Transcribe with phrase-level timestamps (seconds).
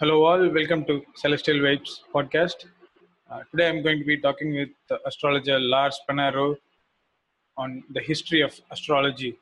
[0.00, 0.48] Hello, all.
[0.50, 2.66] Welcome to Celestial Vibes podcast.
[3.28, 4.68] Uh, today, I'm going to be talking with
[5.04, 6.56] astrologer Lars Panaro
[7.56, 9.36] on the history of astrology.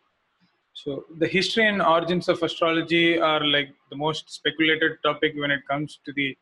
[0.73, 5.61] So, the history and origins of astrology are like the most speculated topic when it
[5.69, 6.35] comes to the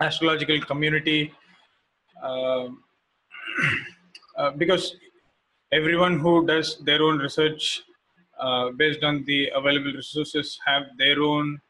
[0.00, 1.32] astrological community,
[2.22, 2.84] Um
[4.38, 4.94] uh, because
[5.72, 7.82] everyone who does their own research
[8.38, 11.60] uh, based on the available resources have their own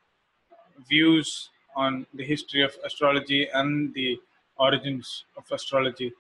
[0.93, 4.19] views on the history of astrology and the
[4.59, 6.13] origins of astrology.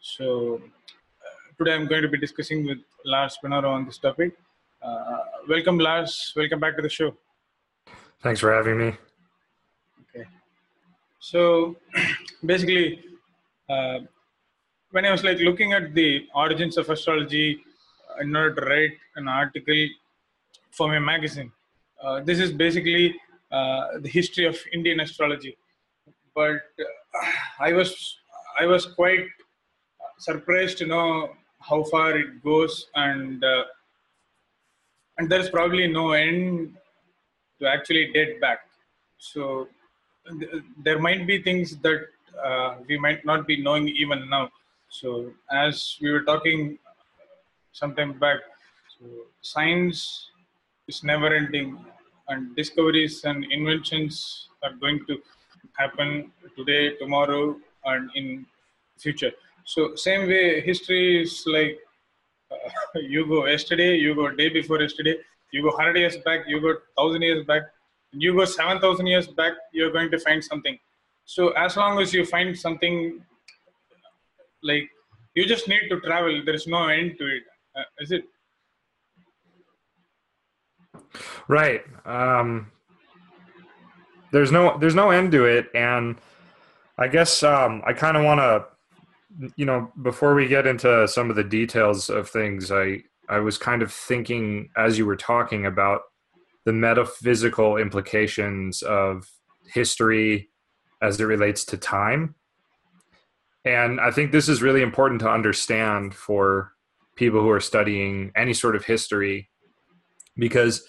[0.00, 4.32] So, uh, today I'm going to be discussing with Lars Pinaro on this topic.
[4.82, 6.32] Uh, welcome, Lars.
[6.36, 7.14] Welcome back to the show.
[8.22, 8.96] Thanks for having me.
[10.02, 10.26] Okay.
[11.18, 11.76] So,
[12.44, 13.04] basically,
[13.68, 14.00] uh,
[14.90, 17.62] when I was like looking at the origins of astrology
[18.10, 19.88] uh, in order to write an article
[20.70, 21.52] for my magazine,
[22.02, 23.14] uh, this is basically
[23.50, 25.56] the history of Indian astrology.
[26.34, 27.26] But uh,
[27.58, 28.18] I was
[28.58, 29.26] I was quite
[30.18, 33.64] surprised to know how far it goes, and uh,
[35.18, 36.76] and there is probably no end
[37.58, 38.60] to actually date back.
[39.18, 39.68] So
[40.38, 42.06] th- there might be things that
[42.42, 44.50] uh, we might not be knowing even now.
[44.88, 46.78] So as we were talking
[47.72, 48.40] sometime back,
[48.98, 49.06] so
[49.42, 50.30] science
[50.88, 51.78] is never ending
[52.30, 55.18] and discoveries and inventions are going to
[55.76, 58.46] happen today, tomorrow, and in
[58.98, 59.32] future.
[59.64, 61.78] So same way, history is like
[62.50, 62.56] uh,
[63.14, 65.16] you go yesterday, you go day before yesterday,
[65.52, 67.62] you go hundred years back, you go thousand years back,
[68.12, 69.54] you go seven thousand years back.
[69.72, 70.78] You're going to find something.
[71.24, 73.22] So as long as you find something,
[74.62, 74.88] like
[75.34, 76.42] you just need to travel.
[76.44, 77.42] There is no end to it.
[77.76, 78.24] Uh, is it?
[81.48, 81.82] Right.
[82.04, 82.70] Um,
[84.32, 86.16] there's no there's no end to it, and
[86.98, 91.30] I guess um, I kind of want to, you know, before we get into some
[91.30, 95.66] of the details of things, I I was kind of thinking as you were talking
[95.66, 96.02] about
[96.64, 99.28] the metaphysical implications of
[99.72, 100.50] history
[101.02, 102.34] as it relates to time.
[103.64, 106.72] And I think this is really important to understand for
[107.16, 109.50] people who are studying any sort of history
[110.36, 110.86] because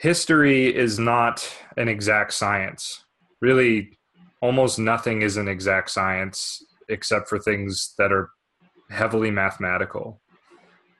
[0.00, 1.46] history is not
[1.76, 3.04] an exact science.
[3.42, 3.98] Really,
[4.40, 8.30] almost nothing is an exact science except for things that are
[8.88, 10.20] heavily mathematical.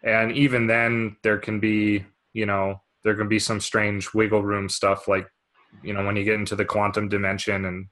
[0.05, 4.69] And even then, there can be, you know, there can be some strange wiggle room
[4.69, 5.27] stuff like,
[5.83, 7.87] you know, when you get into the quantum dimension and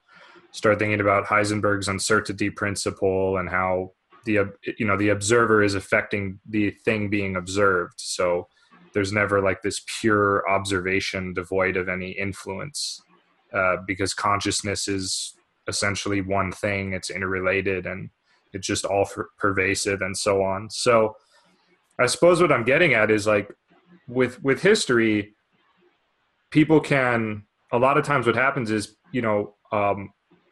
[0.52, 3.92] start thinking about Heisenberg's uncertainty principle and how
[4.26, 7.94] the you know the observer is affecting the thing being observed.
[7.96, 8.48] So
[8.94, 13.00] there's never like this pure observation devoid of any influence
[13.52, 15.34] uh, because consciousness is
[15.66, 18.10] essentially one thing it's interrelated and
[18.52, 20.70] it's just all per- pervasive and so on.
[20.70, 21.16] So
[21.98, 23.52] i suppose what i'm getting at is like
[24.06, 25.34] with with history
[26.50, 30.10] people can a lot of times what happens is you know um,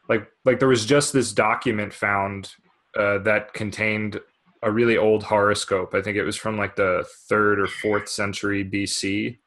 [0.09, 2.51] like like there was just this document found
[2.95, 4.19] uh, that contained
[4.63, 5.93] a really old horoscope.
[5.93, 9.37] I think it was from like the third or fourth century BC.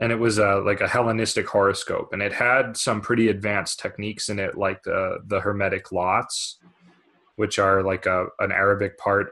[0.00, 4.28] And it was a, like a Hellenistic horoscope, and it had some pretty advanced techniques
[4.28, 6.58] in it, like the the Hermetic lots,
[7.36, 9.28] which are like a an Arabic part.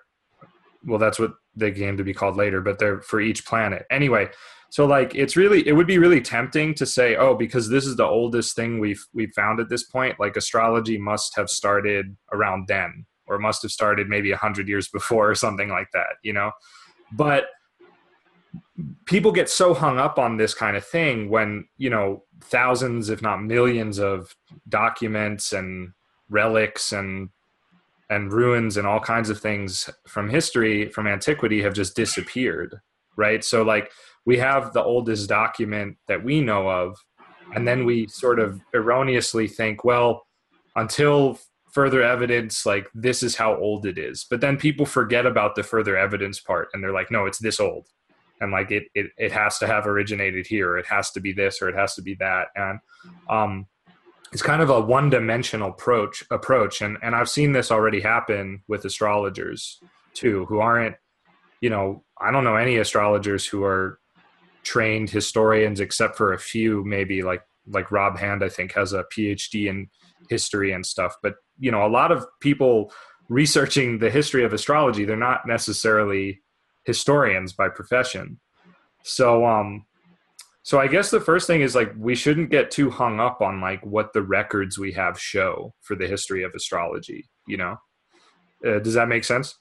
[0.87, 3.87] Well, that's what they came to be called later, but they're for each planet.
[3.91, 4.31] Anyway,
[4.71, 7.97] so like it's really it would be really tempting to say, oh, because this is
[7.97, 12.69] the oldest thing we've we've found at this point, like astrology must have started around
[12.69, 16.53] then or must have started maybe 100 years before or something like that you know?
[17.13, 17.47] But
[19.07, 23.23] people get so hung up on this kind of thing when you know thousands if
[23.23, 24.35] not millions of
[24.69, 25.93] documents and
[26.29, 27.29] relics and
[28.11, 32.81] and ruins and all kinds of things from history from antiquity have just disappeared
[33.17, 33.45] right?
[33.45, 33.91] So like
[34.25, 36.97] we have the oldest document that we know of
[37.55, 40.27] and then we sort of erroneously think well
[40.77, 41.39] until
[41.73, 44.27] further evidence like this is how old it is.
[44.29, 47.59] But then people forget about the further evidence part and they're like no it's this
[47.59, 47.89] old.
[48.41, 51.61] And like it it, it has to have originated here it has to be this
[51.61, 52.49] or it has to be that.
[52.55, 52.79] And
[53.29, 53.67] um
[54.33, 56.83] it's kind of a one-dimensional approach approach.
[56.83, 59.81] And and i've seen this already happen with astrologers
[60.15, 60.97] too who aren't
[61.63, 63.99] you know i don't know any astrologers who are
[64.63, 69.05] trained historians except for a few maybe like like rob hand i think has a
[69.05, 69.89] phd in
[70.29, 71.17] history and stuff.
[71.23, 71.35] But
[71.65, 72.93] you know a lot of people
[73.29, 76.25] researching the history of astrology they're not necessarily
[76.85, 78.27] historians by profession
[79.05, 79.87] so um
[80.65, 83.61] So I guess the first thing is like we shouldn't get too hung up on
[83.61, 87.29] like what the records we have show for the history of astrology.
[87.49, 87.77] You know,
[88.67, 89.59] uh, does that make sense?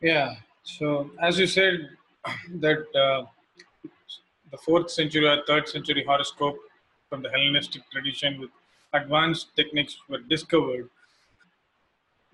[0.00, 0.36] Yeah.
[0.62, 1.74] So as you said,
[2.64, 3.26] that uh,
[4.50, 6.56] the fourth century or third century horoscope
[7.10, 8.50] from the Hellenistic tradition with
[8.94, 10.88] advanced techniques were discovered.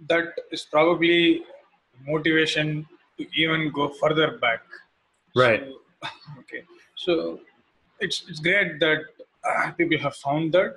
[0.09, 1.43] That is probably
[2.07, 2.87] motivation
[3.19, 4.63] to even go further back.
[5.35, 5.65] Right.
[5.67, 6.09] So,
[6.41, 6.63] okay.
[6.97, 7.41] So
[8.01, 9.01] it's it's great that
[9.49, 10.77] uh, people have found that,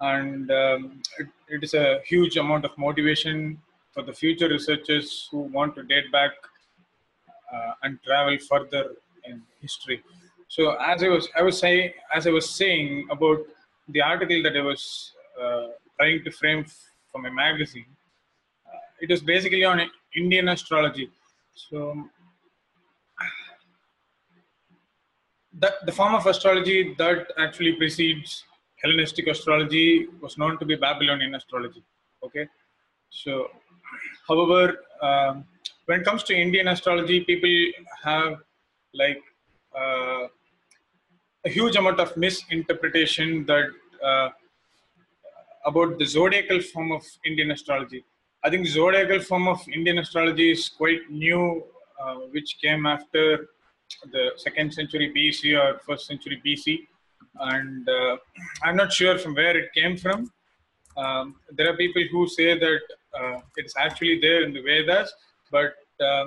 [0.00, 3.58] and um, it, it is a huge amount of motivation
[3.92, 6.32] for the future researchers who want to date back
[7.52, 8.84] uh, and travel further
[9.24, 10.02] in history.
[10.48, 13.40] So as I was I was saying as I was saying about
[13.88, 16.64] the article that I was uh, trying to frame
[17.12, 17.86] from a magazine,
[18.66, 19.80] uh, it was basically on
[20.16, 21.10] Indian astrology.
[21.54, 22.04] So
[25.60, 28.44] that the form of astrology that actually precedes
[28.82, 31.82] Hellenistic astrology was known to be Babylonian astrology.
[32.22, 32.46] Okay,
[33.08, 33.48] so
[34.28, 35.44] however, um,
[35.86, 37.54] when it comes to Indian astrology, people
[38.02, 38.42] have
[38.92, 39.22] like
[39.78, 40.26] uh,
[41.44, 43.66] a huge amount of misinterpretation that
[44.02, 44.28] uh,
[45.66, 48.04] about the zodiacal form of Indian astrology.
[48.42, 51.64] I think zodiacal form of Indian astrology is quite new,
[52.00, 53.48] uh, which came after
[54.12, 56.86] the second century BC or first century BC,
[57.52, 58.16] and uh,
[58.62, 60.30] I'm not sure from where it came from.
[60.96, 62.80] Um, there are people who say that
[63.18, 65.12] uh, it's actually there in the Vedas,
[65.50, 66.26] but uh,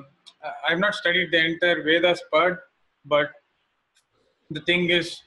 [0.68, 2.64] I've not studied the entire Vedas part.
[3.06, 3.32] But
[4.50, 5.22] the thing is,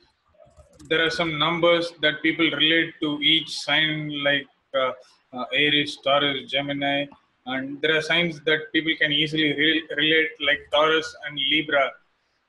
[0.88, 4.93] there are some numbers that people relate to each sign, like uh,
[5.32, 7.06] uh, Aries, Taurus, Gemini,
[7.46, 11.90] and there are signs that people can easily re- relate, like Taurus and Libra.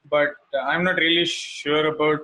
[0.09, 2.21] But uh, I'm not really sure about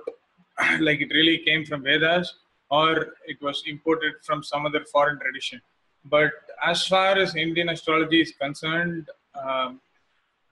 [0.80, 2.34] like it really came from Vedas
[2.70, 5.60] or it was imported from some other foreign tradition.
[6.04, 6.32] But
[6.64, 9.80] as far as Indian astrology is concerned, um,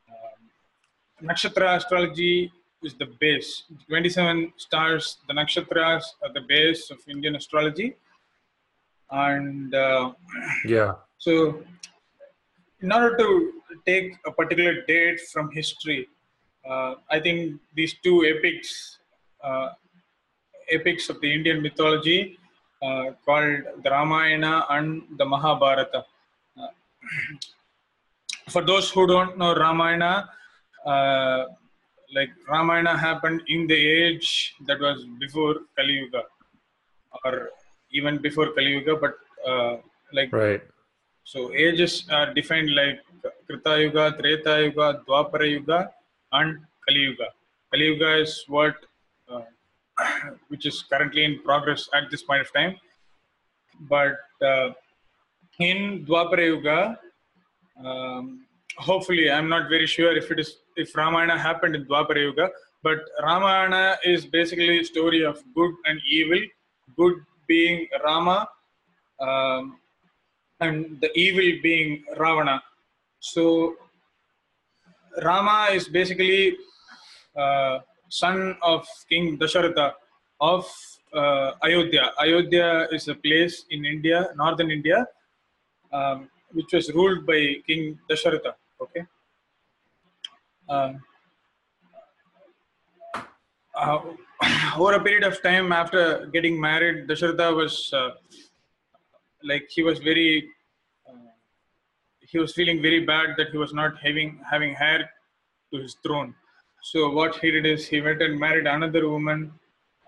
[0.08, 0.40] um,
[1.22, 2.52] nakshatra astrology
[2.86, 3.50] is the base.
[3.88, 7.88] 27 stars, the nakshatras are the base of Indian astrology.
[9.10, 10.12] And uh,
[10.64, 10.92] Yeah.
[11.18, 11.32] so,
[12.80, 13.28] in order to
[13.90, 16.08] take a particular date from history,
[16.68, 18.98] uh, I think these two epics,
[19.42, 19.68] uh,
[20.78, 22.38] epics of the Indian mythology,
[22.82, 24.88] uh, called the Ramayana and
[25.18, 26.04] the Mahabharata.
[26.60, 26.68] Uh,
[28.54, 30.28] for those who don't know Ramayana,
[30.84, 31.44] uh,
[32.14, 36.22] like Ramayana happened in the age that was before Kali Yuga,
[37.24, 37.50] or
[37.90, 39.14] even before Kali Yuga, but
[39.46, 39.76] uh,
[40.12, 40.62] like Right.
[41.24, 43.00] so ages are defined like
[43.46, 45.90] Krita Yuga, Treta Yuga, Dwapara Yuga,
[46.32, 47.28] and Kali Yuga.
[47.72, 48.74] Kali Yuga is what
[49.28, 49.42] uh,
[50.48, 52.76] which is currently in progress at this point of time.
[53.88, 54.70] But uh,
[55.58, 56.98] in Dwapara Yuga,
[57.84, 62.50] um, hopefully, I'm not very sure if it is if Ramayana happened in Dwapara Yuga,
[62.82, 66.40] but Ramayana is basically a story of good and evil.
[66.96, 67.16] Good
[67.48, 68.48] being Rama,
[69.20, 69.78] um,
[70.60, 72.62] and the evil being Ravana.
[73.20, 73.76] So
[75.22, 76.56] Rama is basically
[77.36, 79.92] uh, son of King Dasharatha
[80.40, 80.66] of
[81.12, 82.12] uh, Ayodhya.
[82.20, 85.06] Ayodhya is a place in India, northern India,
[85.92, 88.54] um, which was ruled by King Dasharatha.
[88.80, 89.04] Okay.
[90.68, 91.02] Um,
[93.74, 94.00] uh,
[94.76, 98.10] over a period of time after getting married, Dasharatha was uh,
[99.44, 100.48] like he was very
[101.08, 101.30] uh,
[102.20, 105.08] he was feeling very bad that he was not having having heir
[105.72, 106.34] to his throne.
[106.82, 109.52] So what he did is he went and married another woman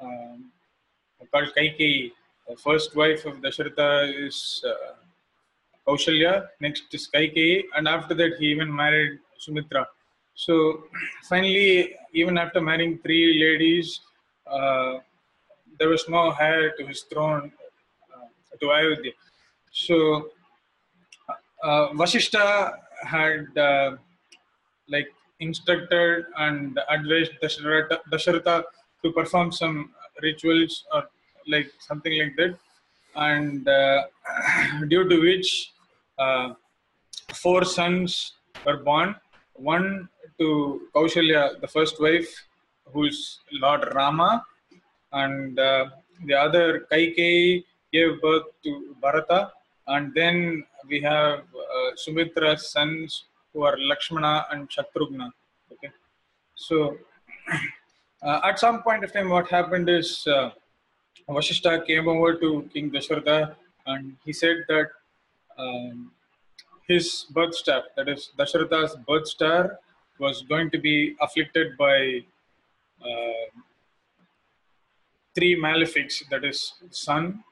[0.01, 0.51] um,
[1.33, 2.13] called Kaikeyi.
[2.49, 4.95] The first wife of Dasharatha is uh,
[5.87, 6.49] Kaushalya.
[6.61, 9.87] Next is Kaikeyi, and after that he even married Sumitra.
[10.45, 10.85] So
[11.29, 14.01] finally, even after marrying three ladies,
[14.47, 14.99] uh,
[15.79, 17.51] there was no heir to his throne
[18.15, 19.13] uh, to Ayodhya.
[19.73, 20.31] So
[21.65, 23.97] uh, Vasishta had uh,
[24.89, 25.09] like
[25.41, 28.63] instructed and advised Dasharatha
[29.03, 29.91] to perform some
[30.23, 31.03] rituals or
[31.49, 32.57] like something like that,
[33.17, 34.03] and uh,
[34.89, 35.73] due to which
[36.17, 36.55] uh,
[37.35, 39.17] four sons were born.
[39.59, 42.29] One to Kaushalya, the first wife,
[42.93, 44.45] who's Lord Rama,
[45.13, 45.87] and uh,
[46.27, 49.53] the other Kaikeyi gave birth to Bharata,
[49.89, 55.31] and then we have uh, Sumitra's sons who are Lakshmana and Shatrughna.
[55.73, 55.91] Okay,
[56.55, 56.97] so
[58.23, 60.51] uh, at some point of time, what happened is uh,
[61.87, 63.55] came over to King Dasharatha
[63.87, 64.87] and he said that
[65.59, 66.13] um,
[66.89, 69.79] his birth star, that is Dasharatha's birth star,
[70.19, 72.25] was going to be afflicted by
[73.03, 73.47] uh,
[75.35, 77.45] three malefics that is sun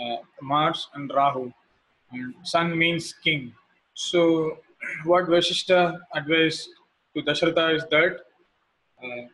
[0.00, 1.52] uh, mars and rahu
[2.12, 3.52] and sun means king.
[3.94, 4.58] So
[5.04, 6.70] what vashishta advised
[7.14, 8.16] to dasharatha is that
[9.04, 9.24] uh,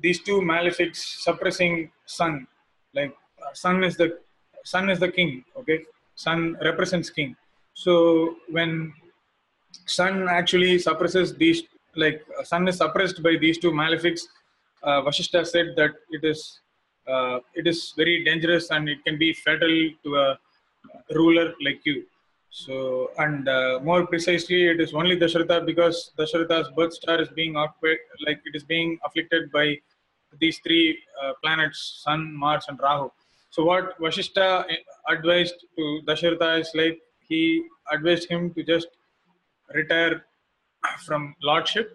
[0.00, 2.46] these two malefics suppressing sun
[2.94, 4.18] like uh, sun is the
[4.64, 5.80] sun is the king okay?
[6.14, 7.36] Sun represents king
[7.74, 8.92] so when
[9.86, 11.62] sun actually suppresses these
[11.96, 14.22] like uh, sun is suppressed by these two malefics
[14.82, 16.60] uh, Vashishta said that it is
[17.06, 19.74] uh, it is very dangerous and it can be fatal
[20.04, 20.38] to a
[21.14, 22.04] ruler like you.
[22.50, 27.56] So, and uh, more precisely, it is only Dasharatha because Dasharatha's birth star is being
[27.56, 29.78] occupied, like it is being afflicted by
[30.40, 33.10] these three uh, planets, Sun, Mars, and Rahu.
[33.50, 34.64] So, what Vashishta
[35.08, 37.00] advised to Dasharatha is like
[37.30, 37.42] he
[37.94, 38.88] advised him to just
[39.78, 40.16] retire
[41.06, 41.88] from lordship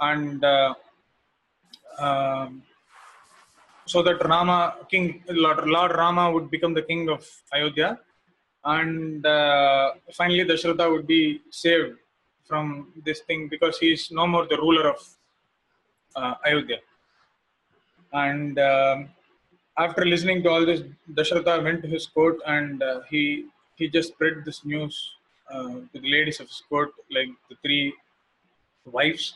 [0.00, 0.74] and uh,
[1.98, 2.62] um,
[3.92, 4.58] so that Rama,
[4.90, 7.98] King Lord, Lord Rama would become the king of Ayodhya,
[8.64, 11.96] and uh, finally Dasharatha would be saved
[12.44, 15.00] from this thing because he is no more the ruler of
[16.16, 16.78] uh, Ayodhya.
[18.12, 19.08] And um,
[19.78, 20.82] after listening to all this,
[21.12, 23.46] Dasharatha went to his court and uh, he
[23.80, 24.94] he just spread this news
[25.52, 27.92] uh, to the ladies of his court, like the three
[28.84, 29.34] wives,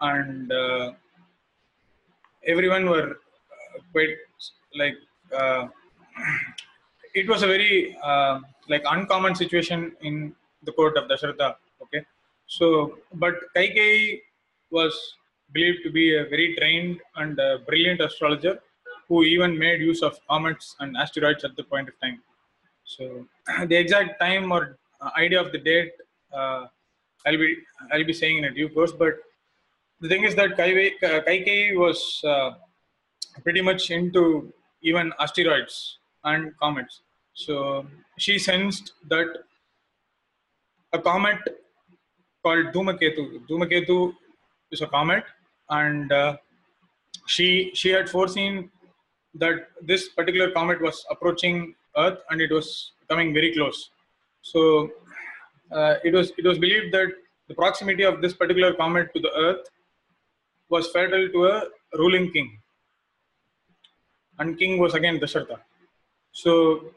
[0.00, 0.92] and uh,
[2.54, 4.16] everyone were uh, quite
[4.82, 4.98] like
[5.40, 5.68] uh,
[7.20, 11.54] it was a very uh, like uncommon situation in the court of Dasharatha.
[11.84, 12.02] Okay,
[12.46, 14.20] so but Kaikeyi
[14.70, 14.94] was
[15.52, 18.58] believed to be a very trained and brilliant astrologer
[19.08, 22.20] who even made use of comets and asteroids at the point of time.
[22.86, 23.26] So
[23.66, 25.92] the exact time or uh, idea of the date
[26.32, 26.66] uh,
[27.26, 27.56] I'll be
[27.92, 29.14] I'll be saying in a due course, but
[30.00, 32.50] the thing is that Kaikeyi was uh,
[33.42, 34.52] pretty much into
[34.82, 37.00] even asteroids and comets.
[37.34, 37.86] So
[38.18, 39.26] she sensed that
[40.92, 41.40] a comet
[42.42, 43.46] called Dhumaketu.
[43.48, 44.14] Dhumaketu
[44.70, 45.24] is a comet,
[45.70, 46.36] and uh,
[47.26, 48.70] she she had foreseen
[49.34, 53.90] that this particular comet was approaching Earth and it was coming very close.
[54.42, 54.90] So
[55.72, 57.08] uh, it was it was believed that
[57.48, 59.66] the proximity of this particular comet to the Earth
[60.68, 61.62] was fatal to a
[61.94, 62.58] ruling king.
[64.38, 65.58] And king was again Dasharatha.
[66.32, 66.92] So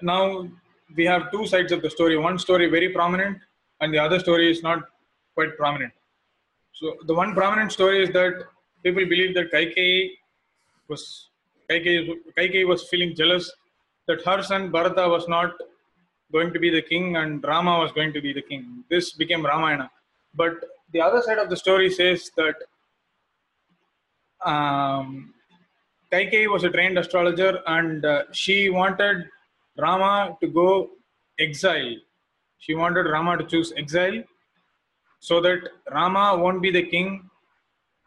[0.00, 0.48] now
[0.96, 2.16] we have two sides of the story.
[2.16, 3.38] One story very prominent,
[3.80, 4.80] and the other story is not
[5.34, 5.92] quite prominent.
[6.72, 8.44] So the one prominent story is that
[8.82, 10.10] people believe that Kaikeyi
[10.88, 11.28] was
[11.70, 13.50] Kaikeyi, Kaikeyi was feeling jealous
[14.08, 15.52] that her son Bharata was not
[16.32, 18.84] going to be the king and Rama was going to be the king.
[18.90, 19.90] This became Ramayana.
[20.34, 22.56] But the other side of the story says that
[24.44, 25.34] um,
[26.12, 29.28] was a trained astrologer and uh, she wanted
[29.78, 30.90] Rama to go
[31.38, 31.94] exile.
[32.58, 34.22] She wanted Rama to choose exile
[35.20, 37.30] so that Rama won't be the king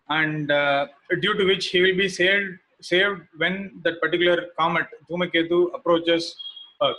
[0.09, 0.87] and uh,
[1.21, 6.35] due to which he will be saved saved when that particular comet Dhumaketu approaches
[6.81, 6.97] Earth.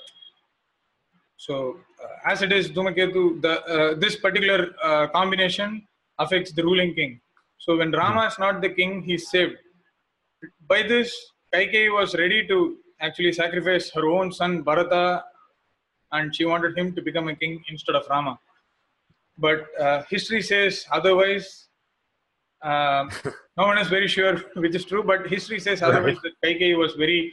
[1.37, 5.87] So uh, as it is Dhumaketu, the, uh, this particular uh, combination
[6.19, 7.21] affects the ruling king.
[7.59, 9.57] So when Rama is not the king, he's saved.
[10.69, 11.15] By this,
[11.55, 15.25] Kaikeyi was ready to actually sacrifice her own son Bharata,
[16.13, 18.39] and she wanted him to become a king instead of Rama.
[19.39, 21.66] But uh, history says otherwise.
[22.63, 23.11] Um,
[23.57, 26.17] no one is very sure which is true, but history says otherwise.
[26.23, 27.33] That Kaikeyi was very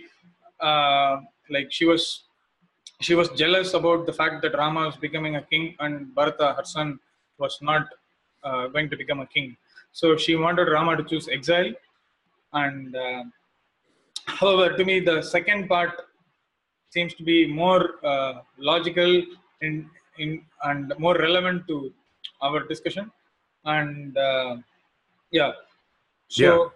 [0.60, 1.18] uh,
[1.50, 2.24] like she was
[3.01, 6.63] she was jealous about the fact that Rama was becoming a king and Bharata, her
[6.63, 7.00] son,
[7.38, 7.88] was not
[8.44, 9.58] uh, going to become a king.
[9.92, 11.72] So she wanted Rama to choose exile.
[12.53, 13.24] And uh,
[14.25, 16.01] however, to me, the second part
[16.89, 19.24] seems to be more uh, logical
[19.62, 21.92] in, in, and more relevant to
[22.42, 23.12] our discussion.
[23.65, 24.58] And uh,
[25.34, 25.52] yeah,
[26.30, 26.72] so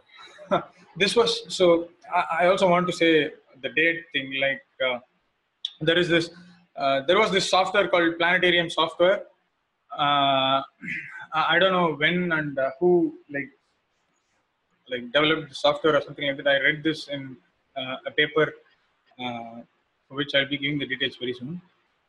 [0.52, 0.62] Yeah.
[0.98, 1.90] this was so.
[2.14, 4.34] I, I also want to say the date thing.
[4.42, 5.00] Like uh,
[5.82, 6.30] there is this,
[6.76, 9.20] uh, there was this software called Planetarium software.
[9.98, 10.62] Uh,
[11.34, 13.52] I don't know when and uh, who like
[14.90, 16.48] like developed the software or something like that.
[16.48, 17.38] I read this in
[17.76, 18.54] uh, a paper,
[19.20, 19.62] uh,
[20.08, 21.62] for which I'll be giving the details very soon.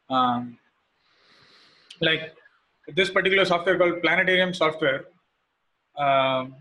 [0.08, 0.58] Um,
[2.00, 2.34] like
[2.94, 5.04] this particular software called Planetarium software.
[5.98, 6.54] Um,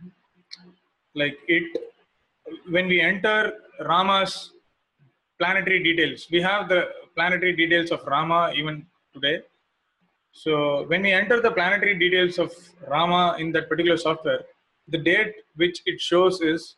[1.15, 1.65] like it
[2.69, 4.51] when we enter Rama's
[5.39, 9.41] planetary details, we have the planetary details of Rama even today.
[10.31, 12.53] So when we enter the planetary details of
[12.87, 14.41] Rama in that particular software,
[14.87, 16.75] the date which it shows is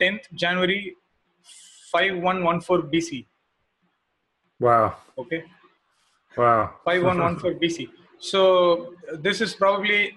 [0.00, 0.94] 10th January
[1.90, 3.26] 5114 BC.
[4.60, 4.96] Wow.
[5.16, 5.44] Okay.
[6.36, 6.74] Wow.
[6.84, 7.88] 5114 BC.
[8.20, 10.12] So this is probably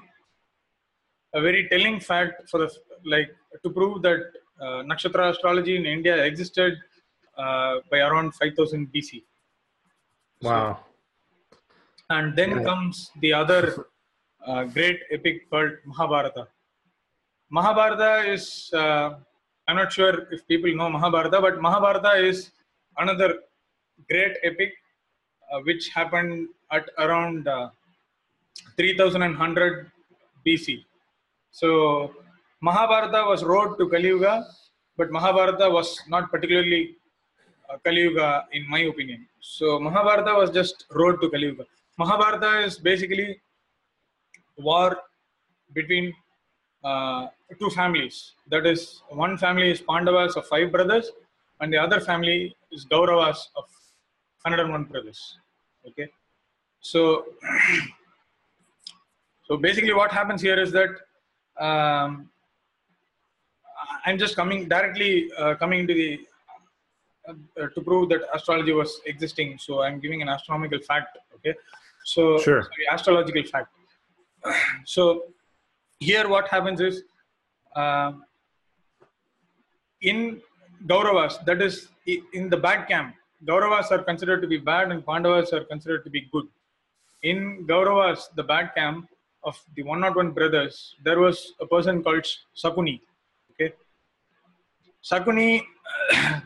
[1.33, 2.69] a very telling fact for the
[3.13, 3.29] like
[3.63, 4.21] to prove that
[4.63, 6.73] uh, nakshatra astrology in India existed
[7.37, 9.23] uh, by around 5000 BC.
[10.41, 10.79] Wow.
[12.09, 12.63] And then Yeah.
[12.69, 13.63] comes the other
[14.45, 16.47] uh, great epic called Mahabharata.
[17.49, 19.07] Mahabharata is, uh,
[19.67, 22.51] I'm not sure if people know Mahabharata, but Mahabharata is
[22.97, 23.29] another
[24.09, 24.73] great epic
[25.51, 27.69] uh, which happened at around uh,
[28.77, 29.91] 3100
[30.45, 30.83] BC.
[31.51, 32.11] So
[32.61, 34.45] Mahabharata was wrote to Kali Yuga,
[34.97, 36.95] but Mahabharata was not particularly
[37.69, 39.27] uh, Kali Yuga in my opinion.
[39.41, 41.65] So Mahabharata was just wrote to Kali Yuga.
[41.97, 43.41] Mahabharata is basically
[44.57, 44.97] war
[45.73, 46.13] between
[46.83, 47.27] uh,
[47.59, 48.33] two families.
[48.49, 51.11] That is, one family is Pandavas of five brothers,
[51.59, 53.65] and the other family is Gauravas of
[54.43, 55.37] 101 brothers.
[55.87, 56.07] Okay,
[56.79, 57.25] so
[59.47, 60.89] so basically, what happens here is that
[61.61, 62.29] um,
[64.05, 66.19] I'm just coming directly uh, coming into the
[67.27, 69.57] uh, to prove that astrology was existing.
[69.59, 71.17] So I'm giving an astronomical fact.
[71.35, 71.53] Okay,
[72.03, 72.63] so Sure.
[72.63, 73.69] sorry, astrological fact.
[74.85, 75.25] so
[75.99, 77.03] here, what happens is
[77.75, 78.13] uh,
[80.01, 80.41] in
[80.87, 81.89] Gauravas, that is
[82.33, 83.15] in the bad camp,
[83.45, 86.47] Gauravas are considered to be bad and Pandavas are considered to be good.
[87.23, 89.07] In Gauravas, the bad camp
[89.43, 92.25] of the 101 brothers, there was a person called
[92.55, 93.01] Sakuni.
[93.51, 93.73] Okay,
[95.03, 95.61] Sakuni,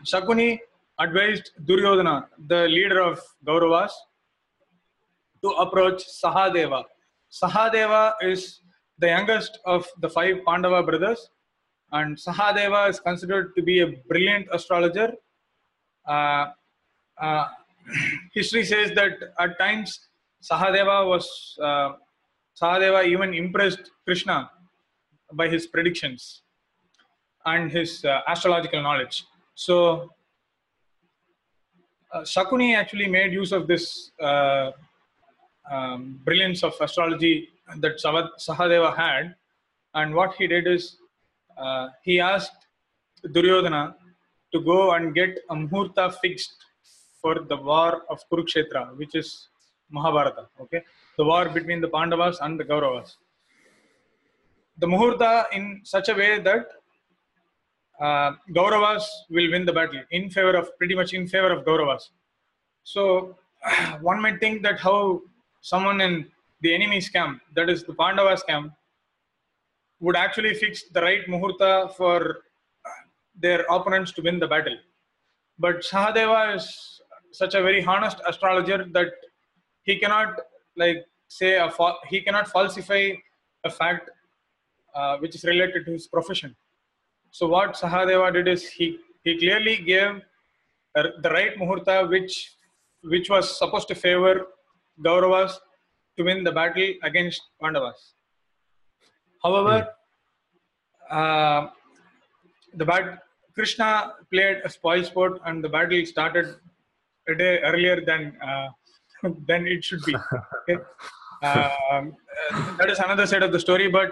[0.04, 0.58] Sakuni
[0.98, 3.92] advised Duryodhana, the leader of Gauravas,
[5.42, 6.84] to approach Sahadeva.
[7.30, 8.60] Sahadeva is
[8.98, 11.28] the youngest of the five Pandava brothers,
[11.92, 15.12] and Sahadeva is considered to be a brilliant astrologer.
[16.08, 16.46] Uh,
[17.20, 17.44] uh,
[18.34, 20.08] history says that at times
[20.42, 21.92] Sahadeva was uh,
[22.60, 24.50] Sahadeva even impressed Krishna
[25.32, 26.42] by his predictions
[27.44, 29.24] and his uh, astrological knowledge.
[29.54, 30.10] So
[32.12, 34.70] uh, Shakuni actually made use of this uh,
[35.70, 39.34] um, brilliance of astrology that Sahadeva had,
[39.94, 40.96] and what he did is
[41.58, 42.66] uh, he asked
[43.24, 43.96] Duryodhana
[44.52, 46.54] to go and get a muhurta fixed
[47.20, 49.48] for the war of Kurukshetra, which is
[49.90, 50.46] Mahabharata.
[50.60, 50.82] Okay,
[51.18, 53.16] the war between the Pandavas and the Kauravas.
[54.78, 56.66] The muhurta in such a way that
[58.00, 62.10] uh, Gauravas will win the battle in favor of pretty much in favor of Gauravas.
[62.84, 63.36] So
[64.00, 65.22] one might think that how
[65.62, 66.26] someone in
[66.60, 68.72] the enemy's camp, that is the Pandavas camp,
[70.00, 72.38] would actually fix the right muhurta for
[73.38, 74.76] their opponents to win the battle.
[75.58, 77.00] But Sahadeva is
[77.32, 79.12] such a very honest astrologer that
[79.84, 80.38] he cannot
[80.76, 83.02] like say a fa- he cannot falsify
[83.64, 84.10] a fact
[84.94, 86.54] uh, which is related to his profession.
[87.30, 90.22] So what Sahadeva did is he he clearly gave
[90.94, 92.52] the right muhurta which
[93.02, 94.46] which was supposed to favor
[95.04, 95.58] Gauravas
[96.16, 98.14] to win the battle against Pandavas.
[99.42, 99.88] However,
[101.10, 101.68] uh,
[102.74, 103.22] the bat
[103.54, 106.56] Krishna played a spoil sport and the battle started
[107.28, 108.68] a day earlier than uh,
[109.46, 110.14] than it should be.
[110.68, 110.82] Okay?
[111.42, 112.16] Um,
[112.52, 114.10] uh, that is another side of the story, but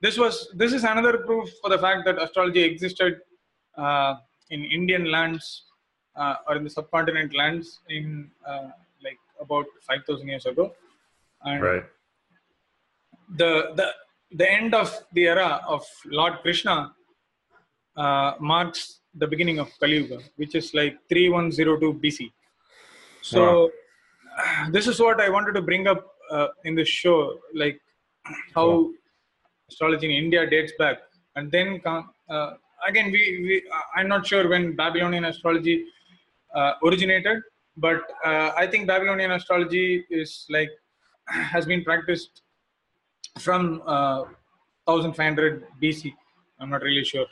[0.00, 3.20] this was this is another proof for the fact that astrology existed
[3.76, 4.14] uh,
[4.50, 5.64] in Indian lands
[6.16, 8.68] uh, or in the subcontinent lands in uh,
[9.02, 10.74] like about five thousand years ago,
[11.44, 11.84] and Right.
[13.36, 13.88] the the
[14.32, 16.92] the end of the era of Lord Krishna
[17.96, 22.32] uh, marks the beginning of Kali Yuga, which is like 3102 BC.
[23.22, 23.70] So
[24.70, 27.80] this is what I wanted to bring up uh, in this show, like
[28.54, 28.90] how
[29.70, 30.98] astrology in India dates back,
[31.36, 32.52] and then uh,
[32.86, 35.84] again we, we I'm not sure when Babylonian astrology
[36.54, 37.42] uh, originated,
[37.76, 40.70] but uh, I think Babylonian astrology is like
[41.26, 42.42] has been practiced
[43.38, 44.24] from uh,
[44.84, 46.12] 1500 BC.
[46.60, 47.26] I'm not really sure.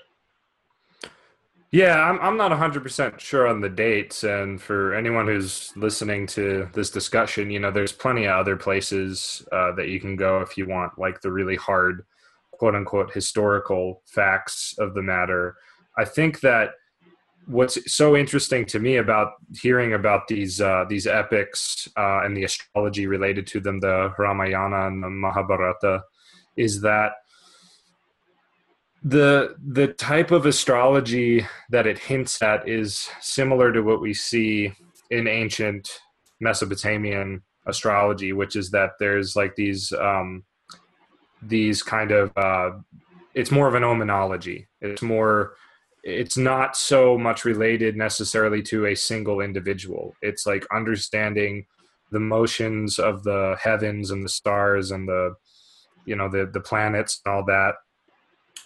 [1.77, 6.71] Yeah, I'm I'm not 100% sure on the dates and for anyone who's listening to
[6.73, 10.57] this discussion, you know, there's plenty of other places uh, that you can go if
[10.57, 12.07] you want like the really hard
[12.51, 15.57] quote unquote historical facts of the matter.
[15.99, 16.71] I think that
[17.47, 22.45] what's so interesting to me about hearing about these uh, these epics uh, and the
[22.45, 26.05] astrology related to them, the Ramayana and the Mahabharata,
[26.57, 27.12] is that
[29.07, 34.73] the the type of astrology that it hints at is similar to what we see
[35.11, 36.01] in ancient
[36.40, 40.42] Mesopotamian astrology, which is that there's like these um,
[41.40, 42.71] these kind of uh,
[43.33, 44.66] it's more of an omenology.
[44.81, 45.55] It's more
[46.03, 50.16] it's not so much related necessarily to a single individual.
[50.21, 51.66] It's like understanding
[52.11, 55.37] the motions of the heavens and the stars and the
[56.07, 57.77] you know the the planets and all that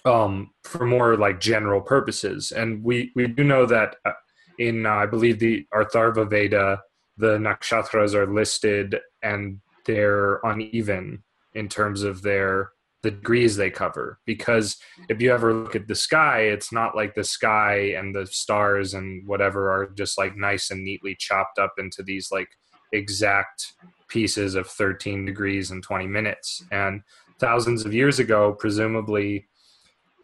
[0.04, 2.52] um, for more like general purposes.
[2.52, 4.12] And we we do know that uh,
[4.58, 6.80] in uh, I believe the Atharva Veda,
[7.16, 11.22] the nakshatras are listed and they're uneven
[11.54, 12.70] in terms of their
[13.02, 14.76] the degrees they cover because
[15.08, 18.92] if you ever look at the sky it's not like the sky and the stars
[18.92, 22.48] and whatever are just like nice and neatly chopped up into these like
[22.92, 23.72] exact
[24.08, 27.00] pieces of 13 degrees and 20 minutes and
[27.38, 29.48] thousands of years ago presumably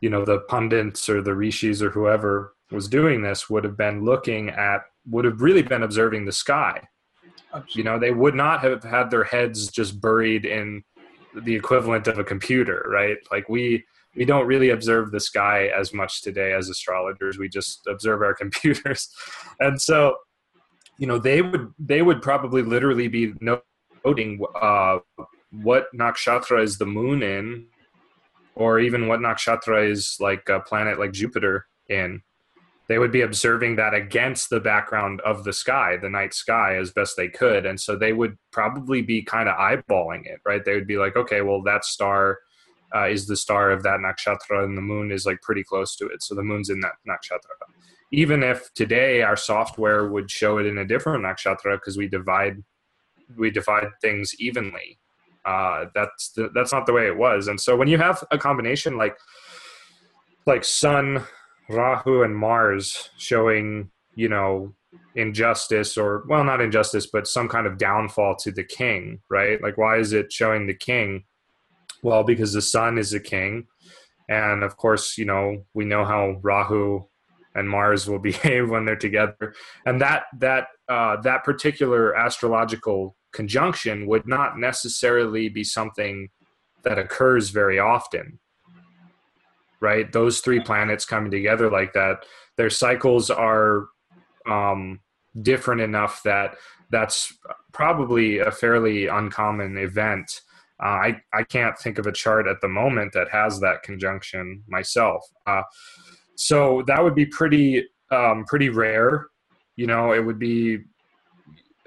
[0.00, 4.04] you know the pundits or the rishis or whoever was doing this would have been
[4.04, 6.87] looking at would have really been observing the sky.
[7.70, 10.82] You know they would not have had their heads just buried in
[11.35, 13.16] the equivalent of a computer right?
[13.30, 13.85] Like we
[14.16, 17.38] we don't really observe the sky as much today as astrologers.
[17.38, 19.09] We just observe our computers.
[19.61, 20.16] And so
[20.98, 24.98] you know they would they would probably literally be noting uh,
[25.50, 27.66] what nakshatra is the moon in
[28.57, 32.23] or even what nakshatra is like a planet like Jupiter in,
[32.88, 36.90] they would be observing that against the background of the sky, the night sky, as
[36.90, 37.66] best they could.
[37.66, 40.64] And so they would probably be kind of eyeballing it, right?
[40.64, 42.38] They would be like, okay, well, that star
[42.95, 46.07] uh, is the star of that nakshatra, and the moon is like pretty close to
[46.07, 46.23] it.
[46.23, 47.57] So the moon's in that nakshatra.
[48.12, 52.62] Even if today our software would show it in a different nakshatra because we divide
[53.37, 55.01] we divide things evenly
[55.46, 57.46] uh, that's the, that's not the way it was.
[57.48, 59.16] And so when you have a combination like
[60.46, 61.24] like Sun,
[61.68, 64.74] Rahu, and Mars showing, you know,
[65.14, 69.62] injustice or well, not injustice, but some kind of downfall to the king, right?
[69.62, 71.24] Like, why is it showing the king?
[72.02, 73.66] Well, because the sun is a king,
[74.28, 77.04] and of course, you know, we know how Rahu
[77.54, 79.54] and Mars will behave when they're together,
[79.85, 86.29] and that that uh, that particular astrological conjunction would not necessarily be something
[86.83, 88.38] that occurs very often
[89.81, 90.11] right?
[90.12, 92.25] Those three planets coming together like that
[92.57, 93.87] their cycles are
[94.49, 95.01] um,
[95.42, 96.57] different enough that
[96.90, 97.33] that's
[97.72, 100.40] probably a fairly uncommon event.
[100.83, 104.62] Uh, I, I can't think of a chart at the moment that has that conjunction
[104.68, 105.22] myself.
[105.46, 105.62] Uh,
[106.37, 109.27] so that would be pretty um, pretty rare.
[109.75, 110.79] You know it would be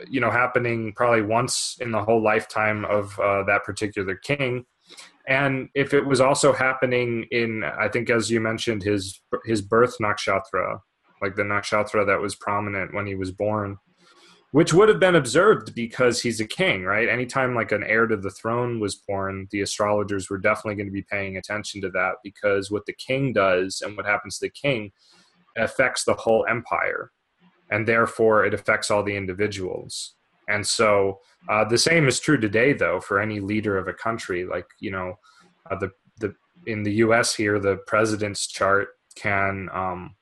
[0.07, 4.65] you know happening probably once in the whole lifetime of uh, that particular king.
[5.27, 9.95] And if it was also happening in i think as you mentioned his his birth
[10.01, 10.79] nakshatra
[11.21, 13.77] like the nakshatra that was prominent when he was born
[14.51, 17.07] which would have been observed because he's a king right?
[17.07, 20.91] Anytime like an heir to the throne was born the astrologers were definitely going to
[20.91, 24.49] be paying attention to that because what the king does and what happens to the
[24.49, 24.91] king
[25.57, 27.11] affects the whole empire
[27.69, 30.15] and therefore it affects all the individuals.
[30.47, 34.45] And so uh, the same is true today, though, for any leader of a country.
[34.45, 35.15] Like you know,
[35.69, 37.35] uh, the the in the U.S.
[37.35, 40.15] here, the president's chart can um,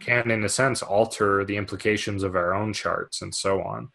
[0.00, 3.90] can, in a sense, alter the implications of our own charts and so on.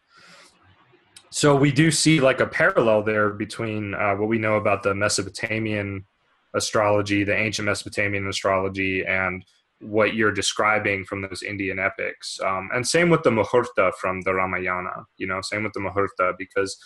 [1.30, 4.94] So we do see like a parallel there between uh, what we know about the
[4.94, 6.06] Mesopotamian
[6.54, 9.44] astrology, the ancient Mesopotamian astrology, and
[9.80, 12.40] what you're describing from those Indian epics.
[12.44, 16.34] Um, and same with the Muhurta from the Ramayana, you know, same with the Muhurta
[16.38, 16.76] because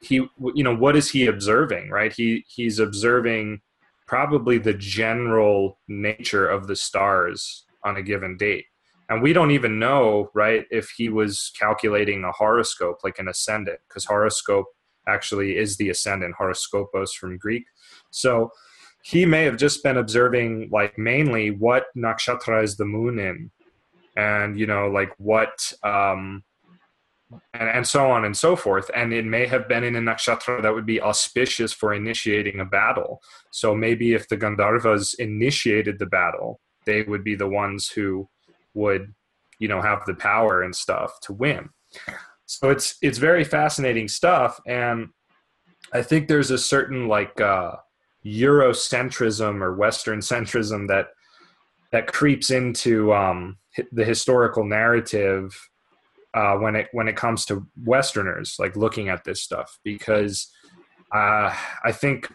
[0.00, 2.12] he, you know, what is he observing, right?
[2.12, 3.60] He, he's observing
[4.06, 8.64] probably the general nature of the stars on a given date.
[9.10, 13.80] And we don't even know, right, if he was calculating a horoscope, like an ascendant,
[13.88, 14.66] because horoscope
[15.08, 17.64] actually is the ascendant, horoscopos from Greek.
[18.10, 18.50] So,
[19.02, 23.50] he may have just been observing like mainly what nakshatra is the moon in
[24.16, 26.42] and you know like what um
[27.54, 28.90] and, and so on and so forth.
[28.92, 32.64] And it may have been in a nakshatra that would be auspicious for initiating a
[32.64, 33.22] battle.
[33.52, 38.28] So maybe if the gandharvas initiated the battle they would be the ones who
[38.74, 39.14] would
[39.58, 41.68] you know have the power and stuff to win.
[42.46, 44.60] So it's it's very fascinating stuff.
[44.66, 45.08] And
[45.92, 47.72] i think there's a certain like uh
[48.24, 51.08] Eurocentrism or Western centrism that
[51.92, 53.56] that creeps into um,
[53.92, 55.52] the historical narrative
[56.34, 60.50] uh, when it when it comes to Westerners, like looking at this stuff, because
[61.12, 61.54] uh,
[61.84, 62.32] I think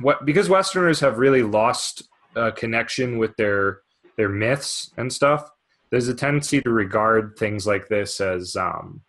[0.00, 3.80] what because Westerners have really lost a connection with their
[4.16, 5.48] their myths and stuff.
[5.90, 9.02] There's a tendency to regard things like this as um,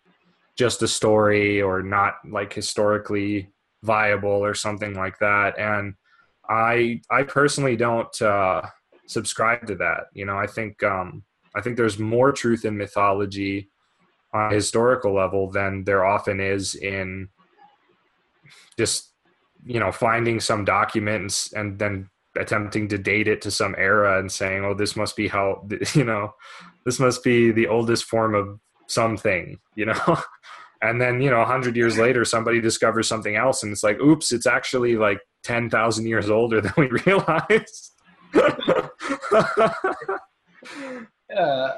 [0.56, 3.48] just a story or not like historically
[3.82, 5.58] viable or something like that.
[5.58, 5.94] And
[6.48, 8.62] I I personally don't uh,
[9.06, 10.06] subscribe to that.
[10.12, 11.22] You know, I think um,
[11.54, 13.70] I think there's more truth in mythology
[14.32, 17.28] on a historical level than there often is in
[18.76, 19.12] just
[19.64, 24.30] you know finding some documents and then attempting to date it to some era and
[24.30, 26.32] saying oh this must be how you know
[26.84, 30.18] this must be the oldest form of something you know
[30.82, 34.32] and then you know 100 years later somebody discovers something else and it's like oops
[34.32, 37.92] it's actually like 10,000 years older than we realized
[41.30, 41.72] yeah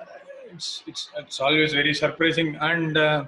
[0.53, 3.25] it's, it's it's always very surprising and uh,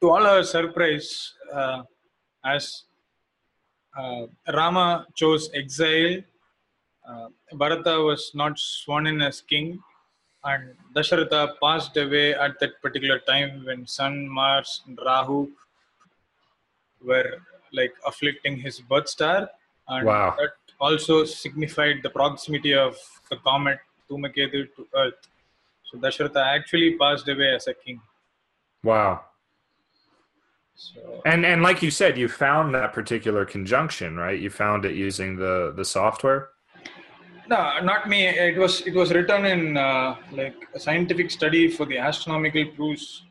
[0.00, 1.82] to all our surprise uh,
[2.44, 2.84] as
[3.96, 6.20] uh, Rama chose exile.
[7.08, 9.78] Uh, Bharata was not sworn in as king,
[10.44, 15.48] and Dasharatha passed away at that particular time when Sun, Mars, and Rahu
[17.02, 17.38] were
[17.72, 19.48] like afflicting his birth star,
[19.88, 20.34] and Wow.
[20.38, 22.96] that also signified the proximity of
[23.30, 23.78] the comet
[24.10, 25.28] Dhumaketu to Earth.
[25.90, 28.00] So Dasharatha actually passed away as a king.
[28.82, 29.20] wow
[30.76, 34.94] So and and like you said you found that particular conjunction right you found it
[34.94, 36.48] using the the software
[37.48, 38.26] No, not me.
[38.26, 43.22] It was it was written in uh, like a scientific study for the astronomical proofs.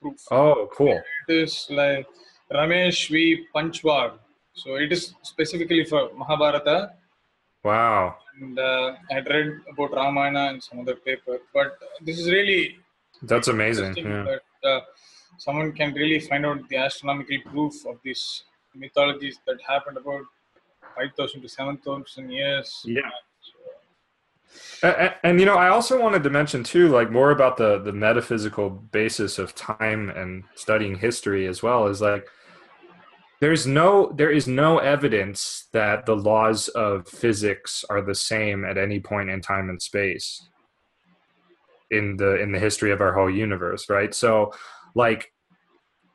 [0.00, 0.16] Proof.
[0.30, 2.06] oh cool It is like
[2.50, 3.44] Ramesh V.
[3.54, 4.12] Panchwag.
[4.54, 6.92] So it is specifically for Mahabharata,
[7.62, 11.38] wow and uh, I had read about Ramayana and some other paper.
[11.52, 12.78] But this is really
[13.22, 14.24] that's amazing yeah.
[14.30, 14.80] that uh,
[15.38, 20.22] someone can really find out the astronomical proof of these mythologies that happened about
[20.96, 22.82] five thousand to seven thousand years.
[22.84, 23.10] Yeah.
[24.82, 27.92] And, and you know, I also wanted to mention too, like more about the the
[27.92, 31.86] metaphysical basis of time and studying history as well.
[31.86, 32.26] Is like
[33.40, 38.78] there's no there is no evidence that the laws of physics are the same at
[38.78, 40.48] any point in time and space
[41.90, 44.14] in the in the history of our whole universe, right?
[44.14, 44.52] So,
[44.94, 45.32] like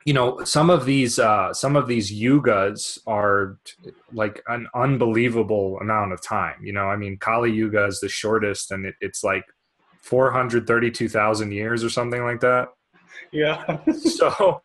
[0.05, 5.77] you know some of these uh some of these yugas are t- like an unbelievable
[5.81, 6.85] amount of time you know?
[6.85, 9.43] I mean kali yuga is the shortest and it, it's like
[10.05, 12.69] 432000 years or something like that.
[13.31, 13.79] Yeah.
[13.93, 14.61] so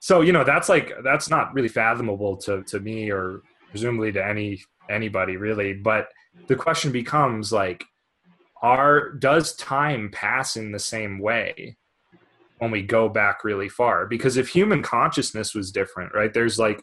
[0.00, 4.24] so you know that's like that's not really fathomable to to me or presumably to
[4.24, 4.60] any
[4.90, 5.72] anybody really.
[5.72, 6.08] But
[6.46, 7.84] the question becomes like
[8.60, 11.78] are does time pass in the same way
[12.58, 16.80] when we go back really far because if human consciousness was different right there's like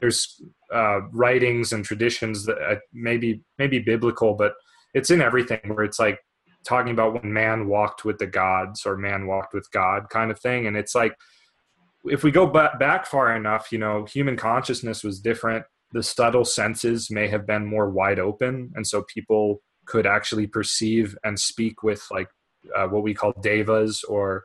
[0.00, 0.42] there's
[0.74, 4.54] uh, writings and traditions that uh, maybe maybe biblical but
[4.94, 6.18] it's in everything where it's like
[6.66, 10.38] talking about when man walked with the gods or man walked with god kind of
[10.38, 11.14] thing and it's like
[12.08, 15.64] if we go ba- back far enough you know human consciousness was different.
[15.92, 21.16] The subtle senses may have been more wide open and so people could actually perceive
[21.24, 22.28] and speak with like
[22.74, 24.44] uh, what we call devas or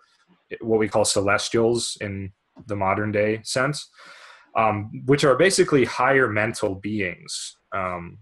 [0.61, 2.31] what we call celestials in
[2.67, 3.89] the modern day sense,
[4.57, 7.55] um, which are basically higher mental beings.
[7.73, 8.17] Um,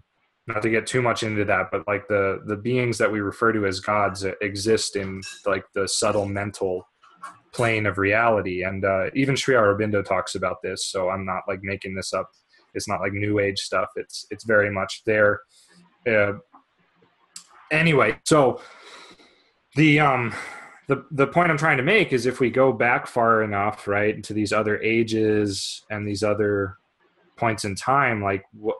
[0.46, 3.52] not to get too much into that, but like the the beings that we refer
[3.52, 6.86] to as gods exist in like the subtle mental
[7.52, 10.86] plane of reality, and uh, even Sri Aurobindo talks about this.
[10.86, 12.28] So I'm not like making this up.
[12.74, 13.88] It's not like new age stuff.
[13.96, 15.40] It's it's very much there.
[16.08, 16.34] Uh,
[17.70, 18.60] anyway, so
[19.76, 20.34] the um
[20.90, 24.12] the the point I'm trying to make is if we go back far enough, right,
[24.12, 26.78] into these other ages and these other
[27.36, 28.76] points in time, like what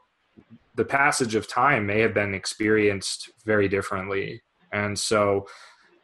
[0.75, 4.43] the passage of time may have been experienced very differently,
[4.73, 5.47] and so.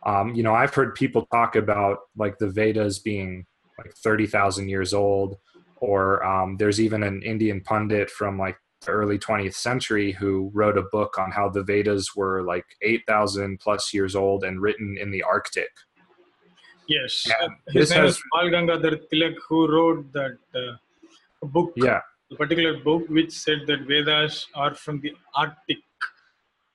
[0.04, 3.44] Um, you know, I've heard people talk about like the Vedas being
[3.76, 5.36] like 30,000 years old,
[5.78, 10.78] or um, there's even an Indian pundit from like the early 20th century who wrote
[10.78, 15.10] a book on how the Vedas were like 8,000 plus years old and written in
[15.10, 15.70] the Arctic.
[16.88, 17.24] Yes.
[17.28, 20.74] Yeah, Uh, His this name has- is Bal Gangadhar Tilak, who wrote that uh,
[21.56, 22.00] book, Yeah,
[22.32, 25.78] a particular book, which said that Vedas are from the Arctic.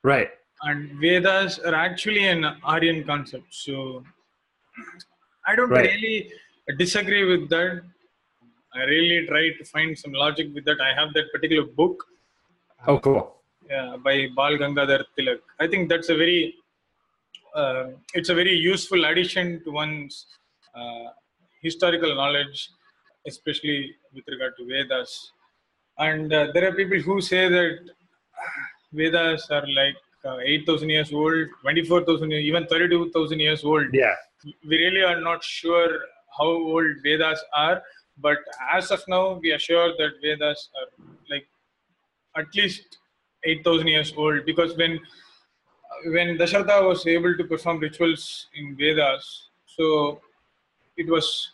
[0.03, 0.31] right.
[0.63, 3.47] And Vedas are actually an Aryan concept.
[3.51, 4.03] So
[5.49, 5.89] I don't Right.
[5.91, 6.31] really
[6.77, 7.81] disagree with that.
[8.79, 10.79] I really try to find some logic with that.
[10.89, 12.05] I have that particular book.
[12.87, 13.41] Oh, cool.
[13.71, 15.41] Yeah, by Bal Gangadhar Tilak.
[15.59, 16.55] I think that's a very
[17.55, 20.25] uh, it's a very useful addition to one's
[20.75, 21.09] uh,
[21.61, 22.69] historical knowledge,
[23.27, 25.31] especially with regard to Vedas.
[25.97, 27.79] And uh, there are people who say that
[28.93, 33.87] Vedas are like uh, 8,000 years old, 24,000, even 32,000 years old.
[33.93, 34.15] Yeah.
[34.67, 35.99] We really are not sure
[36.37, 37.81] how old Vedas are,
[38.17, 38.37] but
[38.73, 41.47] as of now, we are sure that Vedas are like
[42.37, 42.97] at least
[43.43, 44.99] 8,000 years old because when
[46.05, 50.21] when Dasharatha was able to perform rituals in Vedas, so
[50.97, 51.51] it was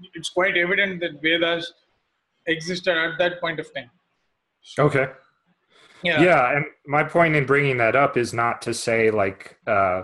[0.00, 1.72] it, it's quite evident that Vedas
[2.46, 3.90] existed at that point of time.
[4.78, 5.06] Okay.
[6.02, 6.22] Yeah.
[6.22, 10.02] Yeah, and my point in bringing that up is not to say like uh,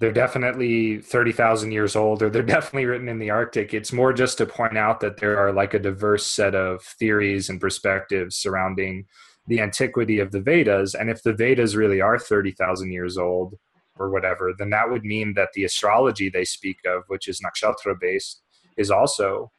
[0.00, 3.74] they're definitely thirty thousand years old or they're definitely written in the Arctic.
[3.74, 7.50] It's more just to point out that there are like a diverse set of theories
[7.50, 9.06] and perspectives surrounding
[9.46, 10.94] the antiquity of the Vedas.
[10.94, 13.54] And if the Vedas really are 30,000 years old
[13.98, 17.98] or whatever, then that would mean that the astrology they speak of, which is nakshatra
[18.00, 18.42] based,
[18.76, 19.50] is also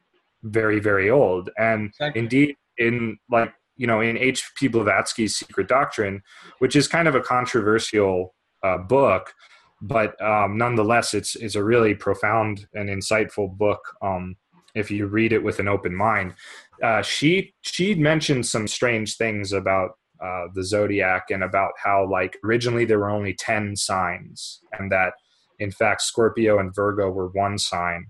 [0.42, 1.50] very, very old.
[1.58, 2.20] And Exactly.
[2.20, 4.68] indeed, in like, you know, in H.P.
[4.68, 6.22] Blavatsky's Secret Doctrine,
[6.58, 9.32] which is kind of a controversial uh, book,
[9.80, 14.36] but um, nonetheless, it's, it's a really profound and insightful book um,
[14.74, 16.34] if you read it with an open mind
[16.82, 22.36] uh, she she mentioned some strange things about uh, the zodiac and about how like
[22.44, 25.12] originally there were only 10 signs and that
[25.58, 28.06] in fact scorpio and virgo were one sign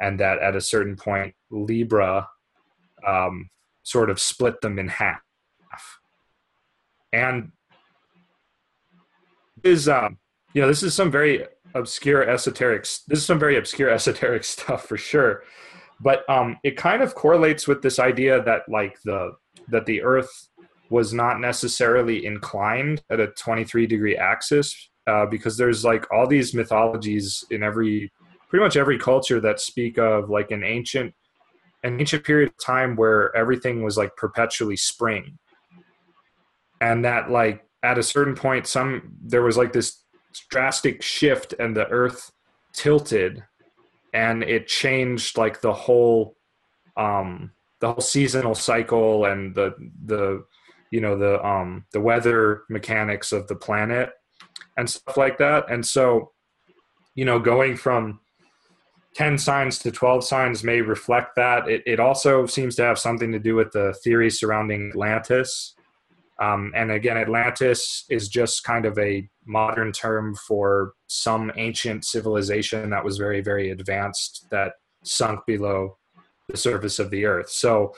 [0.00, 2.26] and that at a certain point libra
[3.06, 3.48] um,
[3.82, 5.20] sort of split them in half.
[7.12, 7.50] And
[9.64, 10.18] is um,
[10.54, 14.86] you know this is some very obscure esoteric this is some very obscure esoteric stuff
[14.86, 15.42] for sure
[16.00, 19.32] but um, it kind of correlates with this idea that like the
[19.68, 20.48] that the earth
[20.88, 26.54] was not necessarily inclined at a 23 degree axis uh, because there's like all these
[26.54, 28.12] mythologies in every
[28.48, 31.14] pretty much every culture that speak of like an ancient
[31.82, 35.38] an ancient period of time where everything was like perpetually spring.
[36.80, 40.04] And that like at a certain point some there was like this
[40.50, 42.30] drastic shift and the earth
[42.72, 43.42] tilted
[44.12, 46.36] and it changed like the whole
[46.96, 50.44] um the whole seasonal cycle and the the
[50.90, 54.10] you know the um the weather mechanics of the planet
[54.76, 55.70] and stuff like that.
[55.70, 56.32] And so
[57.14, 58.20] you know going from
[59.16, 61.68] 10 signs to 12 signs may reflect that.
[61.68, 65.74] It, it also seems to have something to do with the theory surrounding atlantis
[66.40, 72.90] um, and again atlantis is just kind of a modern term for some ancient civilization
[72.90, 74.72] that was very very advanced that
[75.04, 75.96] sunk below
[76.48, 77.48] the surface of the earth.
[77.48, 77.94] So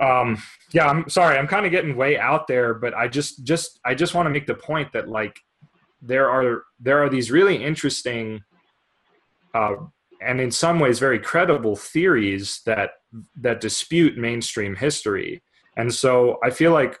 [0.00, 3.78] um yeah i'm sorry i'm kind of getting way out there but i just just
[3.84, 5.38] i just want to make the point that like
[6.00, 8.40] there are there are these really interesting
[9.52, 9.74] uh
[10.22, 12.92] and in some ways very credible theories that
[13.36, 15.42] that dispute mainstream history.
[15.76, 16.98] And so i feel like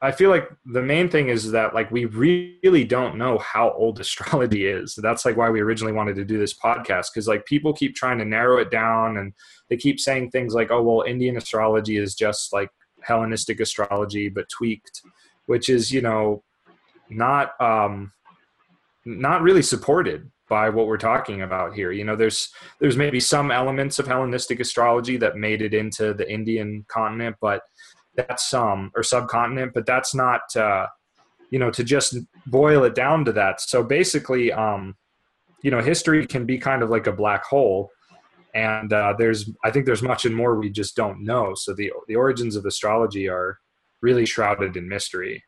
[0.00, 4.00] I feel like the main thing is that like we really don't know how old
[4.04, 4.94] astrology is.
[4.96, 8.18] That's like why we originally wanted to do this podcast because like people keep trying
[8.18, 9.32] to narrow it down and
[9.70, 12.70] they keep saying things like, "Oh, well, Indian astrology is just like
[13.02, 15.02] Hellenistic astrology but tweaked,"
[15.46, 16.42] which is you know
[17.08, 18.12] not um,
[19.04, 21.90] not really supported by what we're talking about here.
[21.92, 26.30] You know, there's there's maybe some elements of Hellenistic astrology that made it into the
[26.30, 27.62] Indian continent, but
[28.16, 30.86] that's um or subcontinent but that's not uh
[31.50, 33.60] you know to just boil it down to that.
[33.60, 34.96] So basically um
[35.62, 37.90] you know history can be kind of like a black hole
[38.54, 41.54] and uh there's i think there's much and more we just don't know.
[41.54, 43.58] So the the origins of astrology are
[44.00, 45.42] really shrouded in mystery.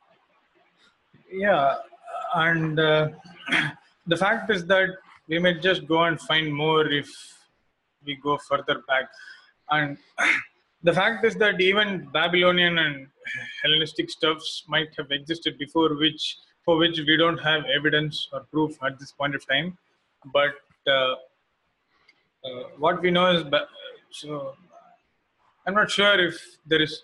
[1.30, 1.76] Yeah
[2.36, 3.08] and uh,
[4.06, 4.90] the fact is that
[5.28, 7.08] we may just go and find more if
[8.04, 9.08] we go further back.
[9.70, 9.98] And
[10.82, 13.06] the fact is that even Babylonian and
[13.62, 18.76] Hellenistic stuffs might have existed before, which for which we don't have evidence or proof
[18.84, 19.76] at this point of time.
[20.32, 20.54] But
[20.86, 21.16] uh, uh,
[22.78, 23.44] what we know is,
[24.10, 24.54] so
[25.66, 27.02] I'm not sure if there is.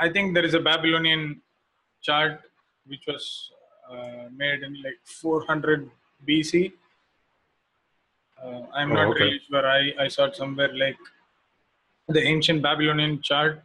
[0.00, 1.40] I think there is a Babylonian
[2.02, 2.40] chart
[2.86, 3.50] which was
[3.90, 5.90] uh, made in like 400
[6.28, 6.72] BC.
[8.42, 9.24] Uh, I'm Oh, not okay.
[9.24, 9.66] really sure.
[9.66, 10.98] I, I saw it somewhere like
[12.08, 13.62] the ancient Babylonian chart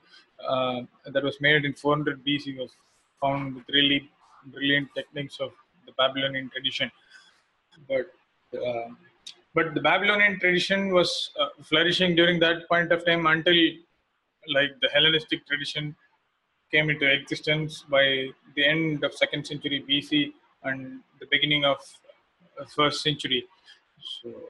[0.47, 2.71] uh, that was made in 400 BC was
[3.19, 4.09] found with really
[4.45, 5.51] brilliant techniques of
[5.85, 6.91] the Babylonian tradition.
[7.87, 8.11] But
[8.57, 8.89] uh,
[9.53, 13.55] but the Babylonian tradition was uh, flourishing during that point of time until
[14.47, 15.95] like the Hellenistic tradition
[16.71, 20.33] came into existence by the end of second century BC
[20.63, 21.77] and the beginning of
[22.59, 23.45] uh, first century.
[24.21, 24.49] So,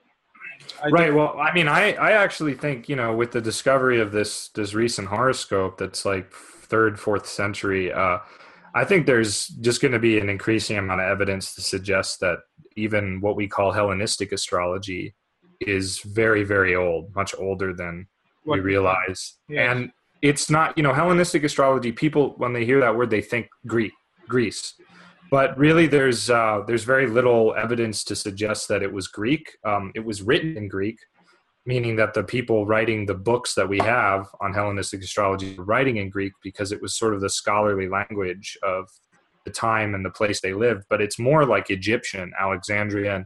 [0.83, 1.13] I right.
[1.13, 4.73] Well, I mean, I I actually think you know with the discovery of this this
[4.73, 7.91] recent horoscope that's like third fourth century.
[7.91, 8.19] Uh,
[8.75, 12.39] I think there's just going to be an increasing amount of evidence to suggest that
[12.75, 15.15] even what we call Hellenistic astrology
[15.59, 18.07] is very, very old, much older than
[18.43, 18.55] what?
[18.55, 19.35] we realize.
[19.47, 19.71] Yes.
[19.71, 19.91] And
[20.21, 21.91] it's not, you know, Hellenistic astrology.
[21.91, 23.93] People, when they hear that word, they think Greek,
[24.27, 24.75] Greece,
[25.29, 29.57] but really, there's uh, there's very little evidence to suggest that it was Greek.
[29.65, 30.99] Um, it was written in Greek,
[31.65, 35.97] meaning that the people writing the books that we have on Hellenistic astrology were writing
[35.97, 38.89] in Greek because it was sort of the scholarly language of
[39.45, 40.85] the time and the place they lived.
[40.89, 43.25] But it's more like Egyptian, Alexandrian,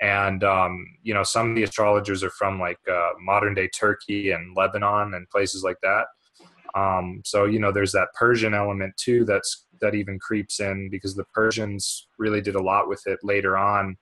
[0.00, 4.32] and um, you know some of the astrologers are from like uh, modern day Turkey
[4.32, 6.06] and Lebanon and places like that.
[6.74, 11.14] Um, so you know there's that Persian element too that's that even creeps in because
[11.14, 13.96] the Persians really did a lot with it later on.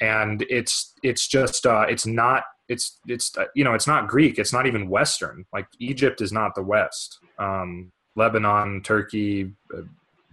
[0.00, 4.38] And it's it's just uh, it's not it's it's uh, you know it's not Greek.
[4.38, 5.44] It's not even Western.
[5.52, 7.18] Like Egypt is not the West.
[7.38, 9.82] Um, Lebanon Turkey uh,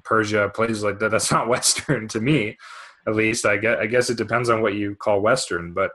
[0.04, 2.58] Persia places like that that's not Western to me
[3.08, 3.45] at least.
[3.45, 5.91] I guess I guess it depends on what you call Western but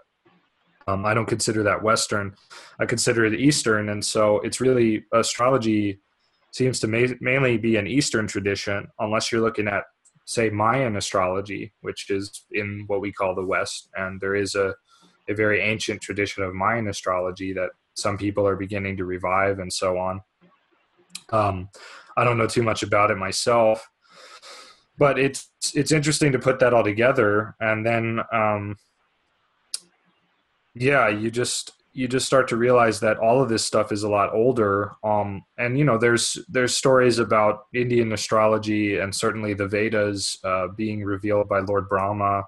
[0.87, 2.35] um, I don't consider that Western.
[2.79, 3.91] I consider it Eastern.
[3.91, 6.01] And so it's really astrology
[6.53, 9.85] seems to ma- mainly be an Eastern tradition unless you're looking at
[10.25, 14.75] say Mayan astrology which is in what we call the West and there is a
[15.29, 19.73] a very ancient tradition of Mayan astrology that some people are beginning to revive and
[19.73, 20.21] so on.
[21.31, 21.69] Um,
[22.17, 23.89] I don't know too much about it myself,
[24.99, 28.77] but it's it's interesting to put that all together, and then um,
[30.75, 34.09] yeah, you just you just start to realize that all of this stuff is a
[34.09, 34.93] lot older.
[35.05, 40.69] Um, and you know, there's there's stories about Indian astrology and certainly the Vedas uh,
[40.69, 42.45] being revealed by Lord Brahma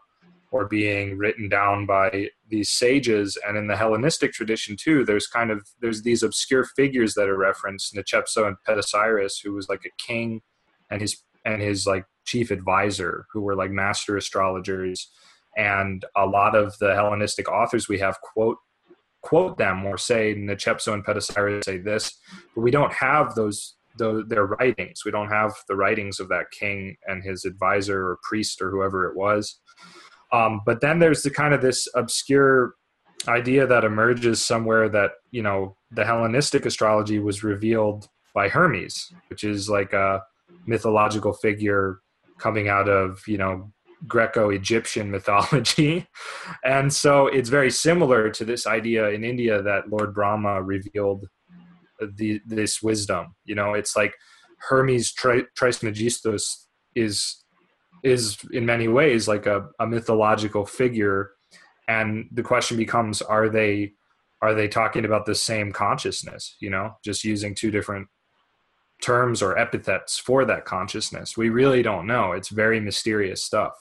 [0.55, 5.51] or being written down by these sages and in the hellenistic tradition too there's kind
[5.51, 9.91] of there's these obscure figures that are referenced Nechepso and Petosiris who was like a
[10.03, 10.43] king
[10.91, 15.11] and his and his like chief advisor who were like master astrologers
[15.57, 18.59] and a lot of the hellenistic authors we have quote
[19.25, 22.19] quote them or say Nechepso and Petosiris say this
[22.55, 25.03] but we don't have those the, their writings.
[25.05, 29.09] We don't have the writings of that king and his advisor or priest or whoever
[29.09, 29.61] it was.
[30.33, 32.75] Um, but then there's the kind of this obscure
[33.29, 39.45] idea that emerges somewhere that you know the Hellenistic astrology was revealed by Hermes, which
[39.45, 40.23] is like a
[40.67, 42.01] mythological figure
[42.39, 43.73] coming out of you know
[44.07, 46.07] Greco-Egyptian mythology,
[46.65, 51.27] and so it's very similar to this idea in India that Lord Brahma revealed
[52.17, 53.35] the, this wisdom.
[53.45, 54.15] You know, it's like
[54.69, 57.45] Hermes Trismegistus is
[58.03, 61.31] is in many ways like a, a mythological figure.
[61.89, 63.93] And the question becomes are they
[64.43, 68.09] are they talking about the same consciousness you know just using two different
[69.01, 71.37] terms or epithets for that consciousness?
[71.37, 72.33] We really don't know.
[72.33, 73.73] It's very mysterious stuff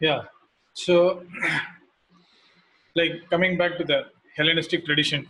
[0.00, 0.22] yeah.
[0.74, 1.24] So
[2.96, 5.26] like coming back to the hellenistic tradition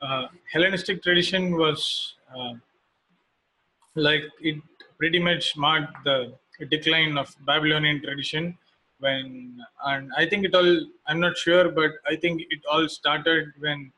[0.00, 2.54] uh, hellenistic tradition was uh,
[3.94, 4.56] like it
[4.98, 6.34] pretty much marked the
[6.70, 8.56] decline of Babylonian tradition
[8.98, 13.52] when and I think it all I'm not sure but I think it all started
[13.58, 13.92] when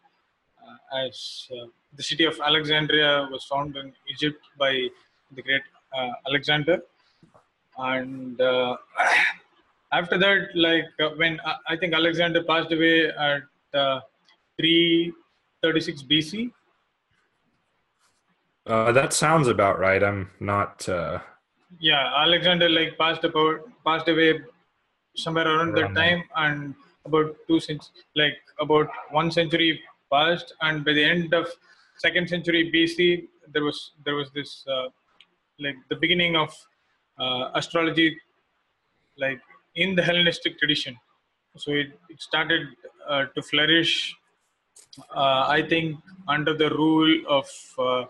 [0.63, 1.67] uh, as uh,
[1.97, 4.89] the city of Alexandria was found in Egypt by
[5.33, 5.63] the great
[5.97, 6.83] uh, Alexander.
[7.79, 8.77] And uh,
[10.01, 13.43] after that like uh, when uh, I think Alexander passed away at
[14.59, 16.53] 336 BC
[18.67, 20.03] uh, that sounds about right.
[20.03, 20.89] I'm not.
[20.89, 21.19] Uh...
[21.79, 24.41] Yeah, Alexander like passed about passed away
[25.17, 26.75] somewhere around, around that time, and
[27.05, 29.81] about two centuries, like about one century
[30.11, 31.47] passed, and by the end of
[31.99, 34.89] second century BC, there was there was this uh,
[35.59, 36.57] like the beginning of
[37.19, 38.17] uh, astrology,
[39.19, 39.41] like
[39.77, 40.97] in the Hellenistic tradition.
[41.57, 42.69] So it, it started
[43.09, 44.15] uh, to flourish.
[45.15, 45.99] Uh, I think
[46.29, 47.49] under the rule of
[47.79, 48.05] uh,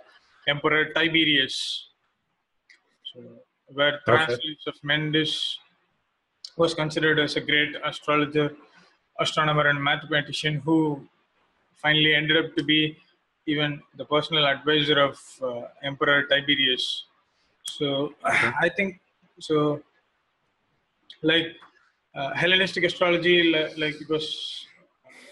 [0.49, 1.89] Emperor Tiberius.
[3.13, 3.21] So,
[3.69, 5.59] where Thrasyllus of Mendes
[6.57, 8.55] was considered as a great astrologer,
[9.21, 11.07] astronomer, and mathematician who
[11.77, 12.97] finally ended up to be
[13.47, 17.05] even the personal advisor of uh, Emperor Tiberius.
[17.63, 18.53] So okay.
[18.61, 19.01] I think
[19.41, 19.83] so.
[21.23, 21.57] Like
[22.15, 24.67] uh, Hellenistic astrology, like, it was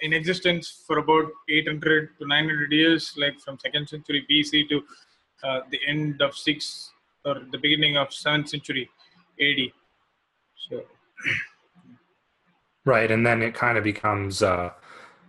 [0.00, 4.82] in existence for about 800 to 900 years, like from second century BC to
[5.44, 6.90] uh, the end of sixth
[7.24, 8.88] or the beginning of seventh century
[9.40, 9.72] AD.
[10.68, 10.82] So,
[12.84, 14.70] right, and then it kind of becomes uh,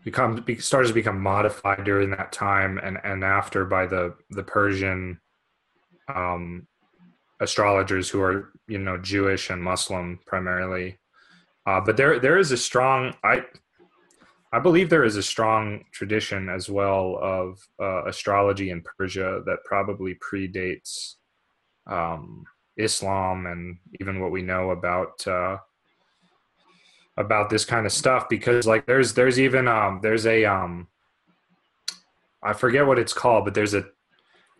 [0.03, 4.43] becomes be, starts to become modified during that time and and after by the the
[4.43, 5.19] Persian
[6.13, 6.67] um,
[7.39, 10.97] astrologers who are you know Jewish and Muslim primarily.
[11.65, 13.43] Uh, but there there is a strong I
[14.51, 19.63] I believe there is a strong tradition as well of uh, astrology in Persia that
[19.65, 21.15] probably predates
[21.87, 22.45] um,
[22.77, 25.57] Islam and even what we know about uh,
[27.17, 30.87] about this kind of stuff because like there's there's even um, there's a um,
[32.43, 33.85] I forget what it's called but there's a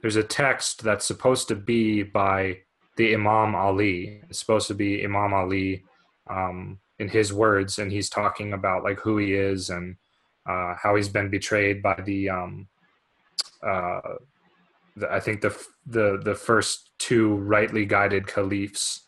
[0.04, 2.58] there's a text that's supposed to be by
[2.98, 4.22] the Imam Ali.
[4.30, 5.86] It's supposed to be Imam Ali
[6.30, 9.96] um, in his words, and he's talking about like who he is and
[10.48, 12.68] uh, how he's been betrayed by the, um,
[13.66, 14.02] uh,
[14.98, 19.00] the, I think the the the first two rightly guided caliphs.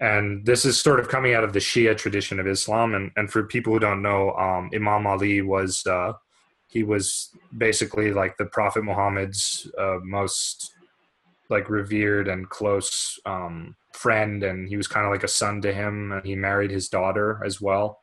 [0.00, 2.94] And this is sort of coming out of the Shia tradition of Islam.
[2.94, 6.12] And, and for people who don't know, um, Imam Ali was uh,
[6.68, 10.72] he was basically like the Prophet Muhammad's uh, most
[11.48, 15.72] like revered and close um, friend, and he was kind of like a son to
[15.72, 16.12] him.
[16.12, 18.00] And he married his daughter as well,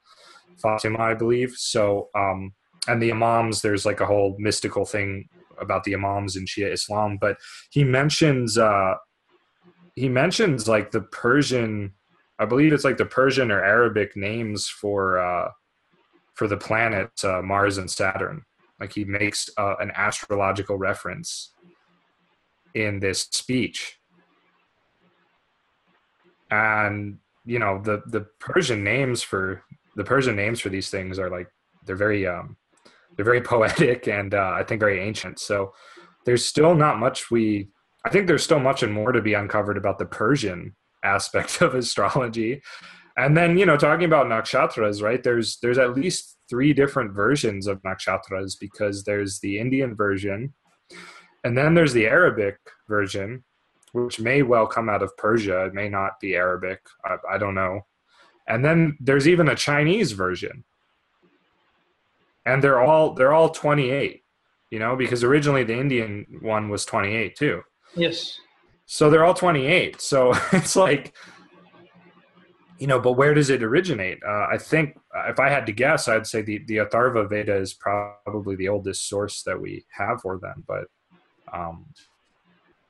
[0.61, 1.53] Fatima, I believe.
[1.57, 2.53] So, um,
[2.87, 5.27] and the Imams, there's like a whole mystical thing
[5.59, 7.17] about the Imams in Shia Islam.
[7.19, 7.37] But
[7.69, 8.95] he mentions uh,
[9.95, 11.93] he mentions like the Persian,
[12.39, 15.49] I believe it's like the Persian or Arabic names for uh,
[16.33, 18.43] for the planets uh, Mars and Saturn.
[18.79, 21.53] Like he makes uh, an astrological reference
[22.73, 23.99] in this speech.
[26.51, 29.63] And you know the the persian names for
[29.95, 31.47] the persian names for these things are like
[31.85, 32.55] they're very um
[33.15, 35.39] they're very poetic and uh, i think very ancient.
[35.39, 35.73] So
[36.25, 37.69] there's still not much we
[38.05, 41.75] i think there's still much and more to be uncovered about the persian aspect of
[41.75, 42.61] astrology
[43.17, 47.67] and then you know talking about nakshatras right there's there's at least three different versions
[47.67, 50.53] of nakshatras because there's the indian version
[51.43, 52.57] and then there's the Arabic
[52.87, 53.43] version,
[53.91, 55.65] which may well come out of Persia.
[55.65, 56.79] It may not be Arabic.
[57.03, 57.85] I, I don't know.
[58.47, 60.63] And then there's even a Chinese version.
[62.45, 64.21] And they're all they're all 28,
[64.69, 67.61] you know, because originally the Indian one was 28 too.
[67.95, 68.37] Yes.
[68.85, 70.01] So they're all 28.
[70.01, 71.15] So it's like
[72.83, 74.19] you know, but where does it originate?
[74.27, 77.73] Uh, I think if I had to guess, I'd say the, the Atharva Veda is
[77.73, 80.65] probably the oldest source that we have for them.
[80.67, 80.85] But
[81.53, 81.85] um,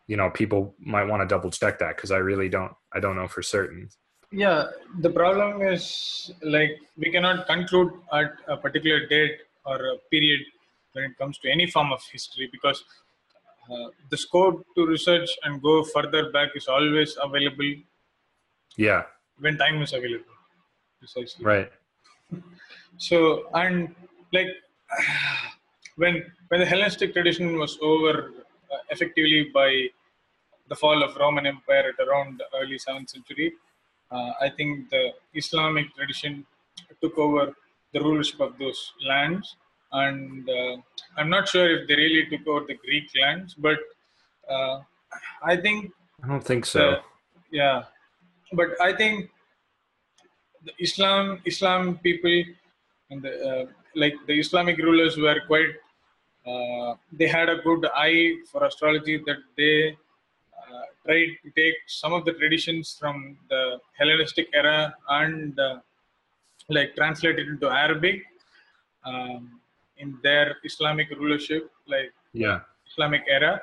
[0.07, 3.15] you know people might want to double check that because i really don't i don't
[3.15, 3.89] know for certain
[4.31, 4.65] yeah
[4.99, 10.41] the problem is like we cannot conclude at a particular date or a period
[10.93, 12.83] when it comes to any form of history because
[13.71, 17.73] uh, the scope to research and go further back is always available
[18.77, 19.03] yeah
[19.39, 20.37] when time is available
[20.99, 21.71] precisely right
[22.97, 23.95] so and
[24.31, 24.47] like
[25.95, 28.31] when when the hellenistic tradition was over
[28.73, 29.69] uh, effectively by
[30.69, 33.53] the fall of Roman Empire at around the early 7th century.
[34.11, 36.45] Uh, I think the Islamic tradition
[37.01, 37.53] took over
[37.93, 39.55] the rulership of those lands.
[39.91, 40.77] And uh,
[41.17, 43.77] I'm not sure if they really took over the Greek lands, but
[44.49, 44.81] uh,
[45.43, 45.91] I think.
[46.23, 47.01] I don't think so.
[47.51, 47.83] yeah.
[48.53, 49.29] But I think
[50.65, 52.43] the Islam, Islam people,
[53.09, 55.73] and the, uh, like the Islamic rulers were quite
[56.45, 59.97] uh, they had a good eye for astrology that they
[60.59, 65.79] uh, tried to take some of the traditions from the Hellenistic era and uh,
[66.69, 68.23] like translate it into Arabic
[69.05, 69.59] um,
[69.97, 73.61] in their Islamic rulership, like yeah, Islamic era.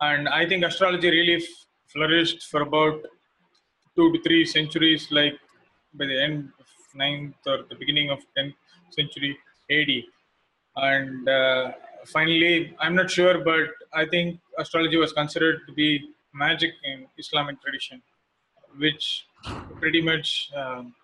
[0.00, 3.04] And I think astrology really f- flourished for about
[3.96, 5.34] two to three centuries, like
[5.94, 8.54] by the end of ninth or the beginning of 10th
[8.90, 9.36] century
[9.70, 9.90] AD
[10.76, 11.72] and uh,
[12.06, 17.60] finally i'm not sure but i think astrology was considered to be magic in islamic
[17.62, 18.02] tradition
[18.78, 19.26] which
[19.80, 20.94] pretty much um,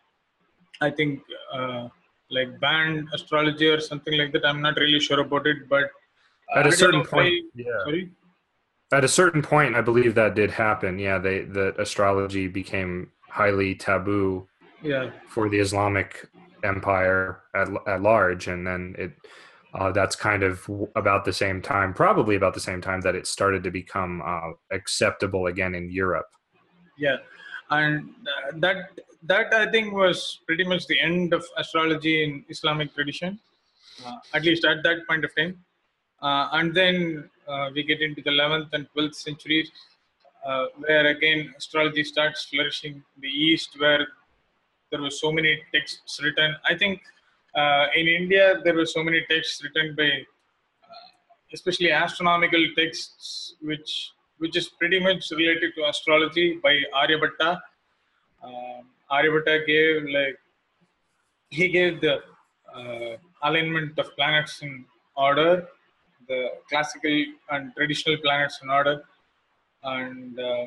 [0.80, 1.20] i think
[1.54, 1.88] uh,
[2.30, 4.46] like banned astrology or something like that.
[4.46, 5.90] I'm not really sure about it but
[6.54, 7.84] at a certain point I, yeah.
[7.84, 8.10] Sorry?
[8.92, 13.74] At a certain point i believe that did happen yeah they that astrology became highly
[13.74, 14.46] taboo
[14.82, 16.28] yeah for the islamic
[16.62, 19.12] empire at, at large and then it
[19.74, 23.26] uh, that's kind of about the same time, probably about the same time that it
[23.26, 26.26] started to become uh, acceptable again in Europe.
[26.98, 27.18] Yeah,
[27.70, 28.90] and uh, that
[29.24, 33.38] that I think was pretty much the end of astrology in Islamic tradition,
[34.04, 35.58] uh, at least at that point of time.
[36.20, 37.30] Uh, and then
[37.74, 39.70] we get into the 11th and 12th centuries,
[40.46, 42.94] uh, where again astrology starts flourishing.
[42.94, 44.06] in The East, where
[44.90, 46.54] there were so many texts written.
[46.68, 47.00] I think
[47.54, 50.10] uh, in India there were so many texts written by,
[51.52, 57.60] especially astronomical texts, which which is pretty much related to astrology by Aryabhatta.
[58.42, 58.82] Um,
[59.12, 60.38] Aryabhatta gave like
[61.50, 62.14] he gave the
[62.74, 64.84] uh, alignment of planets in
[65.16, 65.68] order,
[66.32, 67.16] the classical
[67.50, 68.96] and traditional planets in order,
[69.84, 70.66] and uh,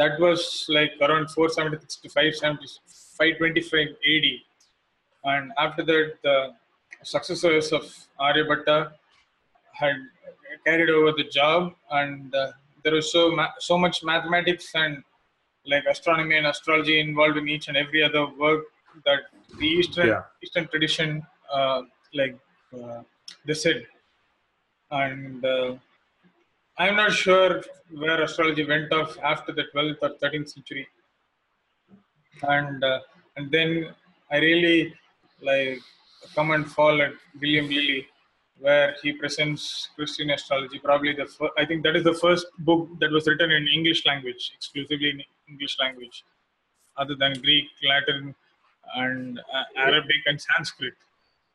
[0.00, 4.28] that was like around 476 to 525 AD.
[5.24, 6.54] And after that, the
[7.02, 7.84] successors of
[8.20, 8.92] Aryabhatta
[9.72, 9.96] had
[10.64, 12.52] carried over the job, and uh,
[12.82, 15.02] there was so ma- so much mathematics and
[15.66, 18.64] like astronomy and astrology involved in each and every other work
[19.04, 19.22] that
[19.58, 20.22] the Eastern Yeah.
[20.42, 21.10] Eastern tradition
[21.52, 21.82] uh,
[22.14, 22.36] like
[22.78, 23.02] uh,
[23.46, 23.86] they said,
[24.92, 25.74] and uh,
[26.78, 30.86] I'm not sure where astrology went off after the 12th or 13th century,
[32.42, 33.00] and uh,
[33.36, 33.94] and then
[34.30, 34.94] I really
[35.42, 35.80] like
[36.34, 38.06] come and fall at William Lilly,
[38.58, 40.78] where he presents Christian astrology.
[40.78, 44.04] Probably the fir- I think that is the first book that was written in English
[44.06, 46.24] language, exclusively in English language,
[46.96, 48.34] other than Greek, Latin,
[48.94, 50.94] and uh, Arabic and Sanskrit.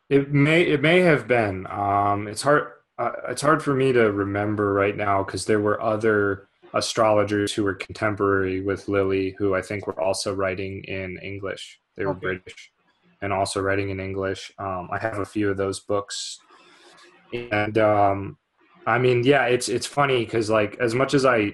[0.10, 1.68] It may it may have been.
[1.68, 2.72] Um, it's hard.
[3.00, 7.64] Uh, it's hard for me to remember right now because there were other astrologers who
[7.64, 11.80] were contemporary with Lilly who I think were also writing in English.
[11.96, 12.20] They were Okay.
[12.20, 12.72] British
[13.22, 14.52] and also writing in English.
[14.60, 16.40] Um, I have a few of those books,
[17.34, 18.38] and um,
[18.86, 21.54] I mean, yeah, it's it's funny because like as much as I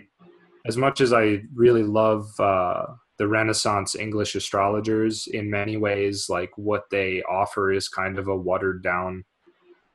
[0.65, 2.85] as much as I really love uh,
[3.17, 8.35] the Renaissance English astrologers, in many ways, like what they offer is kind of a
[8.35, 9.23] watered down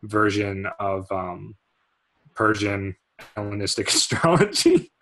[0.02, 1.56] version of um,
[2.34, 2.96] Persian
[3.36, 4.92] Hellenistic astrology.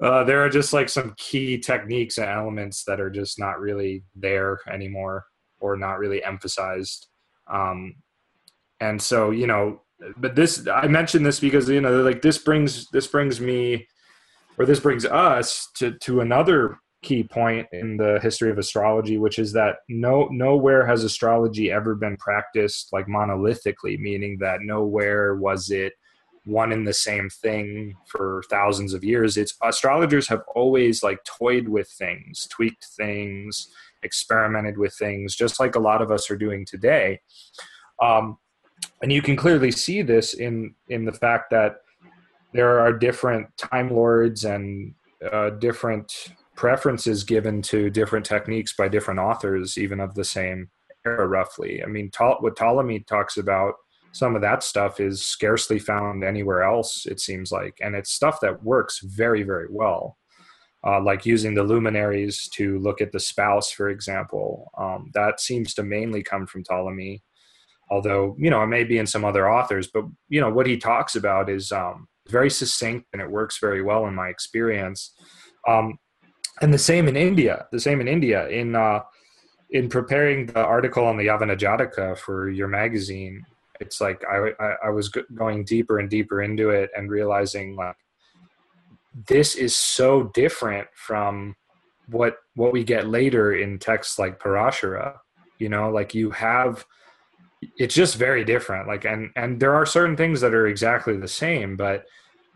[0.00, 4.02] uh, there are just like some key techniques and elements that are just not really
[4.14, 5.24] there anymore
[5.60, 7.08] or not really emphasized.
[7.50, 7.96] Um,
[8.80, 9.82] and so, you know,
[10.16, 13.86] but this I mentioned this because you know, like this brings this brings me
[14.58, 19.38] or this brings us to to another key point in the history of astrology which
[19.38, 25.70] is that no nowhere has astrology ever been practiced like monolithically meaning that nowhere was
[25.70, 25.92] it
[26.44, 29.36] one and the same thing for thousands of years.
[29.36, 33.68] It's astrologers have always like toyed with things tweaked things
[34.02, 37.20] experimented with things just like a lot of us are doing today.
[38.00, 38.38] Um,
[39.02, 41.76] and you can clearly see this in in the fact that
[42.52, 44.94] there are different time lords and
[45.32, 50.70] uh, different preferences given to different techniques by different authors, even of the same
[51.06, 51.82] era, roughly.
[51.82, 53.74] I mean, what Ptolemy talks about,
[54.12, 57.76] some of that stuff is scarcely found anywhere else, it seems like.
[57.80, 60.16] And it's stuff that works very, very well.
[60.86, 64.70] Uh, like using the luminaries to look at the spouse, for example.
[64.76, 67.22] Um, that seems to mainly come from Ptolemy,
[67.90, 69.88] although, you know, it may be in some other authors.
[69.88, 73.82] But, you know, what he talks about is um, very succinct and it works very
[73.82, 75.14] well in my experience.
[75.66, 75.98] Um,
[76.60, 77.66] and the same in India.
[77.72, 78.48] The same in India.
[78.48, 79.00] In uh,
[79.70, 83.44] in preparing the article on the Yavana Jataka for your magazine,
[83.80, 87.96] it's like I, I, I was going deeper and deeper into it and realizing like
[89.28, 91.56] this is so different from
[92.08, 95.16] what what we get later in texts like Parashara.
[95.58, 96.84] You know, like you have
[97.78, 98.86] it's just very different.
[98.86, 102.04] Like and and there are certain things that are exactly the same, but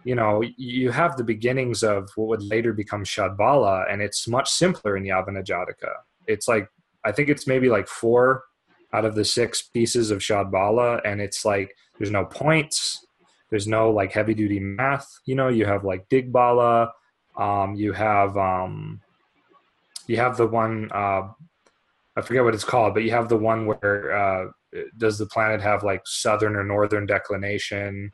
[0.05, 4.49] you know, you have the beginnings of what would later become Shadbala, and it's much
[4.49, 5.93] simpler in Yavana Jataka.
[6.27, 6.69] It's like
[7.05, 8.45] I think it's maybe like four
[8.93, 13.05] out of the six pieces of Shadbala, and it's like there's no points,
[13.51, 15.09] there's no like heavy duty math.
[15.27, 16.91] You know, you have like Digbala,
[17.37, 19.01] um, you have um,
[20.07, 21.29] you have the one uh,
[22.19, 24.47] I forget what it's called, but you have the one where uh,
[24.97, 28.11] does the planet have like southern or northern declination?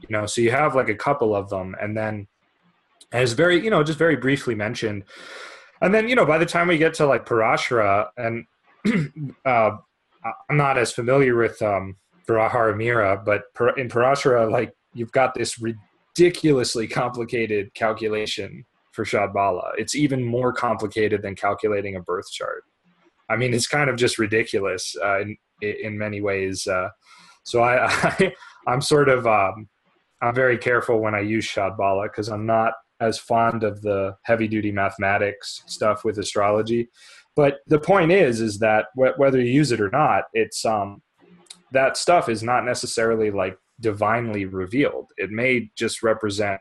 [0.00, 2.26] You know, so you have like a couple of them, and then
[3.12, 5.04] as very you know just very briefly mentioned,
[5.80, 8.44] and then you know by the time we get to like Parashara, and
[9.44, 9.70] uh,
[10.50, 11.96] I'm not as familiar with um,
[12.28, 13.44] Mira, but
[13.76, 19.72] in Parashara, like you've got this ridiculously complicated calculation for Shadbala.
[19.78, 22.64] It's even more complicated than calculating a birth chart.
[23.30, 26.66] I mean, it's kind of just ridiculous uh, in in many ways.
[26.66, 26.88] Uh,
[27.44, 28.32] so I, I
[28.66, 29.68] I'm sort of um,
[30.20, 34.48] I'm very careful when I use Shadbala because I'm not as fond of the heavy
[34.48, 36.88] duty mathematics stuff with astrology.
[37.36, 41.02] But the point is, is that wh- whether you use it or not, it's um,
[41.72, 45.10] that stuff is not necessarily like divinely revealed.
[45.16, 46.60] It may just represent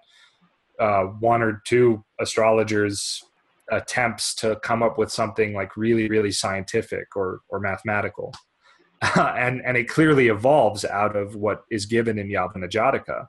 [0.79, 3.23] uh, one or two astrologers'
[3.71, 8.33] attempts to come up with something like really, really scientific or or mathematical,
[9.15, 13.27] and and it clearly evolves out of what is given in Yavana Jataka,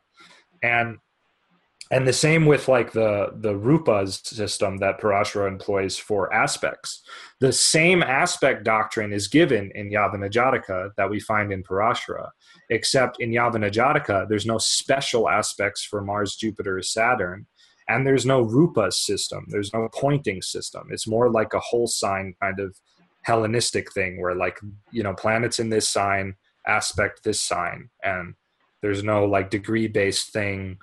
[0.62, 0.98] and
[1.90, 7.02] and the same with like the the rupas system that parashara employs for aspects.
[7.40, 12.28] The same aspect doctrine is given in yavana jataka that we find in parashara
[12.70, 17.46] except in yavana jataka there's no special aspects for mars jupiter saturn
[17.88, 19.46] and there's no rupa system.
[19.48, 20.88] There's no pointing system.
[20.90, 22.76] It's more like a whole sign kind of
[23.22, 24.58] hellenistic thing where like
[24.92, 26.34] you know planets in this sign
[26.66, 28.34] aspect this sign and
[28.82, 30.78] there's no like degree based thing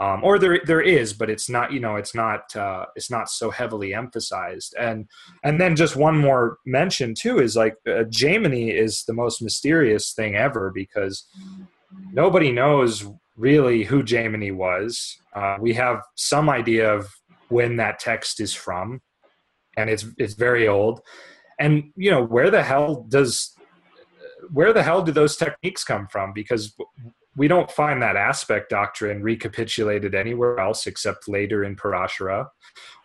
[0.00, 3.28] um, or there there is, but it's not you know it's not uh, it's not
[3.28, 4.74] so heavily emphasized.
[4.78, 5.08] And
[5.42, 10.12] and then just one more mention too is like uh, Jaimini is the most mysterious
[10.12, 11.26] thing ever because
[12.12, 15.18] nobody knows really who Jaimini was.
[15.34, 17.08] Uh, we have some idea of
[17.48, 19.00] when that text is from,
[19.76, 21.00] and it's it's very old.
[21.58, 23.52] And you know where the hell does
[24.52, 26.32] where the hell do those techniques come from?
[26.32, 26.72] Because
[27.36, 32.48] we don't find that aspect doctrine recapitulated anywhere else except later in Parashara.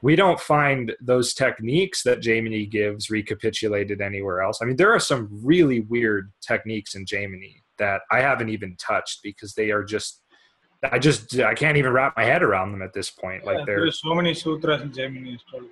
[0.02, 4.60] We don't find those techniques that Jaimini gives recapitulated anywhere else.
[4.62, 9.20] I mean, there are some really weird techniques in Jaimini that I haven't even touched
[9.24, 10.22] because they are just
[10.92, 13.46] I just I can't even wrap my head around them at this point.
[13.46, 15.70] Like yeah, there's so many sutras in Jaimini astrology.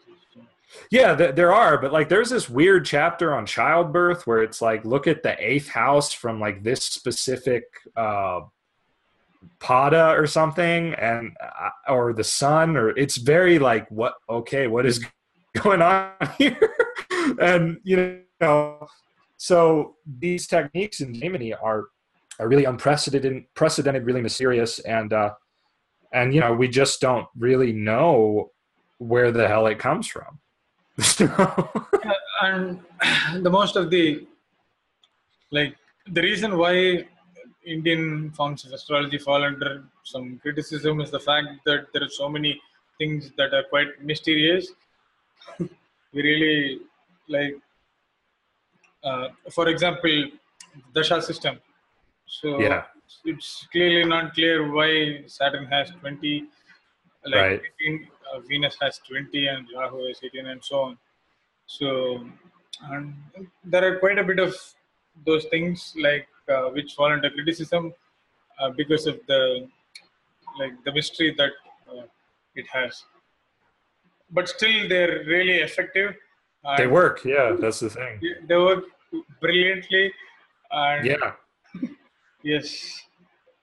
[0.90, 4.86] Yeah, th- there are, but like there's this weird chapter on childbirth where it's like
[4.86, 7.64] look at the eighth house from like this specific
[7.96, 8.42] uh
[9.60, 14.86] pada or something and uh, or the sun or it's very like what okay what
[14.86, 15.04] is
[15.62, 16.76] going on here?
[17.40, 18.88] And you know
[19.38, 21.86] so these techniques in Jaimini are
[22.40, 25.32] are really unprecedented unprecedented really mysterious and uh
[26.14, 28.52] and you know we just don't really know
[28.98, 30.41] where the hell it comes from
[32.42, 32.80] and
[33.44, 34.26] the most of the
[35.52, 35.76] like
[36.08, 37.06] the reason why
[37.66, 42.28] Indian forms of astrology fall under some criticism is the fact that there are so
[42.30, 42.60] many
[42.98, 44.68] things that are quite mysterious.
[45.60, 45.70] we
[46.22, 46.80] really
[47.30, 47.56] like,
[49.04, 50.28] uh, for example,
[50.94, 51.60] Dasha system.
[52.28, 52.84] So yeah.
[53.26, 56.46] it's clearly not clear why Saturn has 20,
[57.26, 57.62] like right.
[57.82, 60.98] 18, uh, Venus has 20, and Rahu has 18, and so on.
[61.68, 62.26] So,
[62.90, 63.14] and
[63.64, 64.56] there are quite a bit of
[65.26, 67.94] those things like uh, which fall under criticism
[68.60, 69.68] uh, because of the
[70.60, 71.52] like the mystery that
[71.90, 72.04] uh,
[72.56, 73.04] it has.
[74.32, 76.16] But still, they're really effective.
[76.78, 77.56] They work, yeah.
[77.60, 78.22] That's the thing.
[78.48, 78.84] They work
[79.40, 80.14] brilliantly.
[80.72, 81.32] And yeah.
[82.44, 83.02] yes.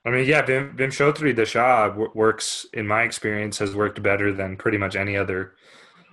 [0.08, 4.78] I mean, yeah, Vim, Vimshotri Dasha works, in my experience, has worked better than pretty
[4.78, 5.52] much any other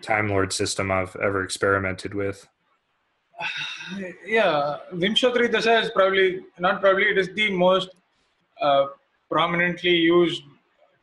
[0.02, 2.46] Time Lord system I've ever experimented with.
[4.26, 7.90] Yeah, Vimshatri Dasha is probably not probably it is the most
[8.60, 8.88] uh,
[9.30, 10.42] prominently used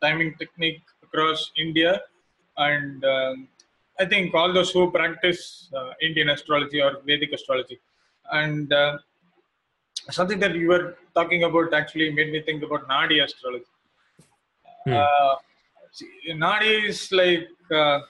[0.02, 2.02] timing technique across India,
[2.56, 3.48] and um,
[4.00, 7.78] I think all those who practice uh, Indian astrology or Vedic astrology,
[8.32, 8.98] and uh,
[10.10, 13.64] something that you were talking about actually made me think about Nadi astrology.
[14.84, 14.92] Hmm.
[14.92, 15.34] Uh,
[16.30, 18.00] Nadi is like uh,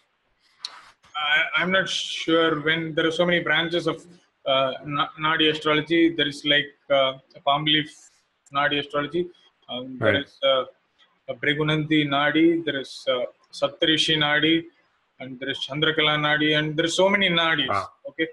[1.57, 4.05] I, am not sure when there are so many branches of
[4.46, 4.72] uh,
[5.20, 6.14] Nadi astrology.
[6.14, 7.90] There is like uh, a palm leaf
[8.55, 9.28] Nadi astrology.
[9.68, 10.24] Um, there right.
[10.24, 10.64] is uh,
[11.28, 12.64] a Bhrigunanthi Nadi.
[12.64, 14.64] There is uh, Saptarishi Nadi,
[15.20, 17.68] and there is Chandrakala Nadi, and there are so many Nadis.
[17.70, 17.90] Ah.
[18.09, 18.28] Okay,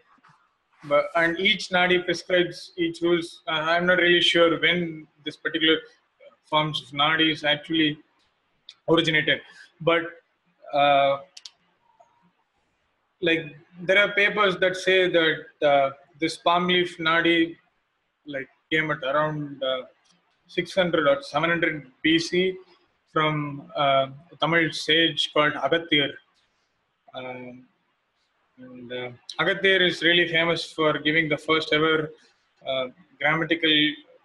[0.85, 3.41] but and each Nadi prescribes each rules.
[3.47, 5.77] Uh, I'm not really sure when this particular
[6.45, 7.97] forms of Nadi is actually
[8.89, 9.41] originated,
[9.81, 10.03] but
[10.73, 11.17] uh,
[13.21, 17.55] like there are papers that say that uh, this palm leaf nadi
[18.25, 19.81] like came at around uh,
[20.47, 22.55] 600 or 700 BC
[23.11, 26.11] from uh, a Tamil sage called Agathir.
[27.15, 27.65] Um,
[28.61, 32.11] and uh, Agathir is really famous for giving the first ever
[32.67, 32.87] uh,
[33.19, 33.75] grammatical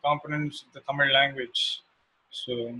[0.04, 1.80] components of the Tamil language.
[2.30, 2.74] So.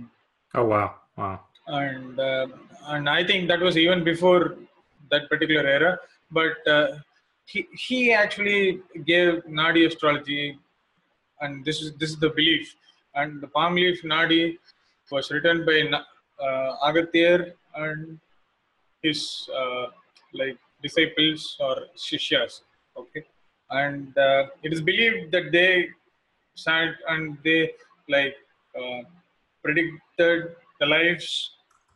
[0.53, 0.95] Oh wow!
[1.17, 1.39] Wow.
[1.67, 2.47] And uh,
[2.87, 4.55] and I think that was even before
[5.11, 5.97] that particular era.
[6.31, 6.97] But uh,
[7.45, 10.57] he he actually gave Nadi astrology,
[11.41, 12.75] and this is this is the belief.
[13.15, 14.57] And the palm leaf Nadi
[15.11, 15.77] was written by
[16.45, 18.19] uh, Agathir, and
[19.01, 19.85] his uh,
[20.33, 21.75] like disciples or
[22.05, 22.53] shishyas.
[23.01, 23.23] Okay,
[23.69, 25.69] and uh, it is believed that they
[26.65, 27.61] sat and they
[28.15, 28.35] like
[28.79, 29.01] uh,
[29.63, 31.27] predicted the lives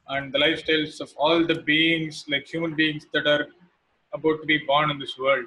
[0.09, 3.45] and the lifestyles of all the beings, like human beings that are
[4.13, 5.45] about to be born in this world.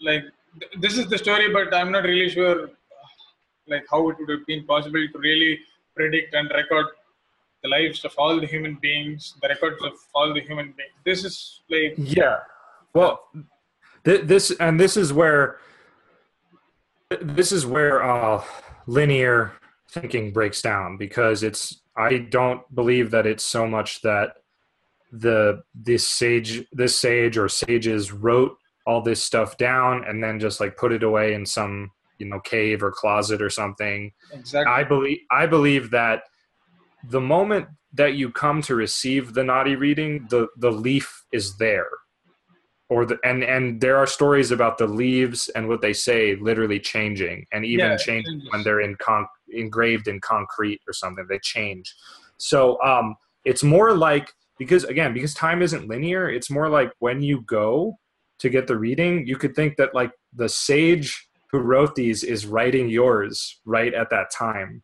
[0.00, 0.24] Like
[0.60, 2.70] th- this is the story, but I'm not really sure,
[3.68, 5.60] like how it would have been possible to really
[5.96, 6.86] predict and record
[7.62, 10.92] the lives of all the human beings, the records of all the human beings.
[11.04, 12.38] This is like Yeah.
[12.94, 13.20] Well,
[14.04, 15.58] th- this and this is where
[17.20, 18.42] this is where uh,
[18.86, 19.52] linear
[19.90, 24.36] thinking breaks down because it's I don't believe that it's so much that
[25.12, 28.56] the this sage this sage or sages wrote
[28.86, 32.38] all this stuff down and then just like put it away in some you know
[32.40, 34.72] cave or closet or something exactly.
[34.72, 36.22] I believe I believe that
[37.08, 41.90] the moment that you come to receive the Nadi reading, the the leaf is there,
[42.88, 46.78] or the and and there are stories about the leaves and what they say literally
[46.78, 51.26] changing and even Yeah, changing when they're in con- engraved in concrete or something.
[51.28, 51.94] They change.
[52.36, 56.28] So um, it's more like because again because time isn't linear.
[56.28, 57.98] It's more like when you go
[58.38, 62.46] to get the reading, you could think that like the sage who wrote these is
[62.46, 64.82] writing yours right at that time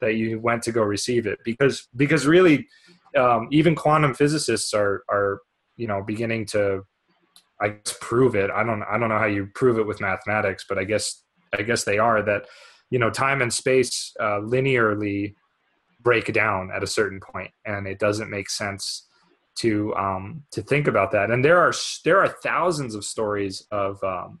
[0.00, 2.66] that you went to go receive it because because really
[3.16, 5.40] um, even quantum physicists are are
[5.76, 6.82] you know beginning to
[7.60, 8.50] I guess prove it.
[8.50, 11.22] I don't I don't know how you prove it with mathematics, but I guess
[11.56, 12.46] I guess they are that
[12.90, 15.34] you know time and space uh, linearly
[16.00, 19.06] break down at a certain point, and it doesn't make sense
[19.56, 21.30] to um, to think about that.
[21.30, 21.72] And there are
[22.04, 24.40] there are thousands of stories of um,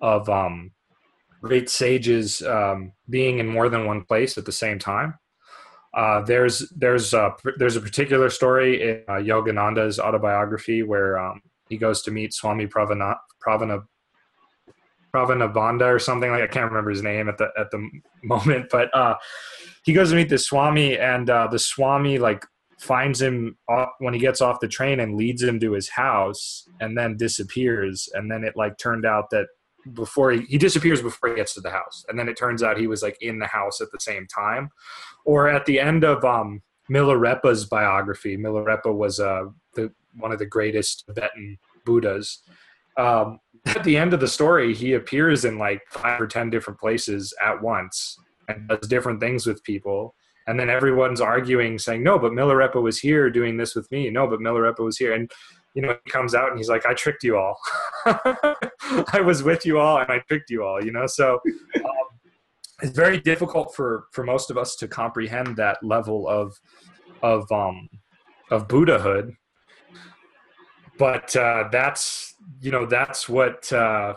[0.00, 0.72] of um,
[1.44, 5.14] great sages um, being in more than one place at the same time.
[5.94, 11.76] Uh, there's there's a, there's a particular story in uh, Yogananda's autobiography where um, he
[11.76, 13.16] goes to meet Swami Pravana,
[13.46, 13.84] Pravana
[15.14, 17.88] Pravanabandha or something like I can't remember his name at the at the
[18.24, 19.14] moment, but uh,
[19.84, 22.44] he goes to meet the Swami and uh, the Swami like
[22.80, 26.68] finds him off, when he gets off the train and leads him to his house
[26.80, 29.46] and then disappears and then it like turned out that
[29.92, 32.04] before he, he disappears before he gets to the house.
[32.08, 34.70] And then it turns out he was like in the house at the same time.
[35.24, 40.46] Or at the end of um milarepa's biography milarepa was uh the one of the
[40.46, 42.42] greatest tibetan buddhas.
[42.96, 46.80] Um at the end of the story he appears in like five or ten different
[46.80, 48.18] places at once
[48.48, 50.14] and does different things with people.
[50.46, 54.10] And then everyone's arguing saying no but milarepa was here doing this with me.
[54.10, 55.14] No but milarepa was here.
[55.14, 55.30] And
[55.74, 57.58] you know he comes out and he's like i tricked you all.
[58.06, 61.06] I was with you all and i tricked you all you know?
[61.06, 61.40] So
[61.76, 62.14] um,
[62.82, 66.58] it's very difficult for for most of us to comprehend that level of
[67.22, 67.88] of um
[68.50, 69.34] of buddhahood.
[70.98, 74.14] But uh that's you know that's what uh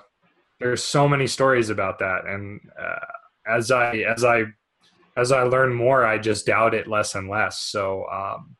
[0.59, 2.25] there's so many stories about that.
[2.25, 3.05] And uh,
[3.47, 4.43] as i as i
[5.15, 7.61] as i learn more i just doubt it less and less.
[7.61, 8.56] So um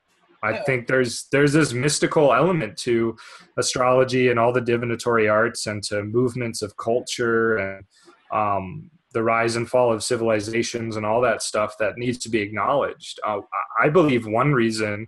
[0.48, 3.16] I think there's there's this mystical element to
[3.58, 7.86] astrology and all the divinatory arts and to movements of culture and
[8.32, 12.40] um, the rise and fall of civilizations and all that stuff that needs to be
[12.40, 13.20] acknowledged.
[13.26, 13.40] Uh,
[13.82, 15.08] I believe one reason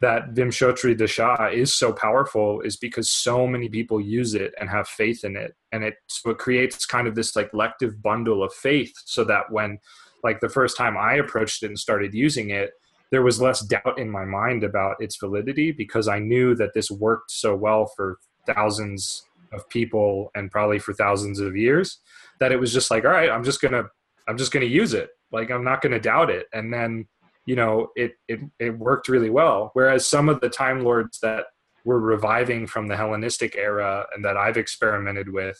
[0.00, 4.86] that Vimshotri Dasha is so powerful is because so many people use it and have
[4.86, 8.52] faith in it, and it so it creates kind of this like collective bundle of
[8.52, 9.78] faith, so that when
[10.22, 12.70] like the first time I approached it and started using it,
[13.10, 16.90] there was less doubt in my mind about its validity because I knew that this
[16.90, 22.00] worked so well for thousands of people and probably for thousands of years
[22.40, 23.84] that it was just like all right i'm just gonna
[24.26, 25.10] i'm just gonna use it.
[25.32, 26.46] Like i'm not gonna doubt it.
[26.52, 27.06] And then
[27.46, 29.70] you know it it, it worked really well.
[29.72, 31.46] Whereas some of the time lords that
[31.84, 35.58] were reviving from the hellenistic era and that i've experimented with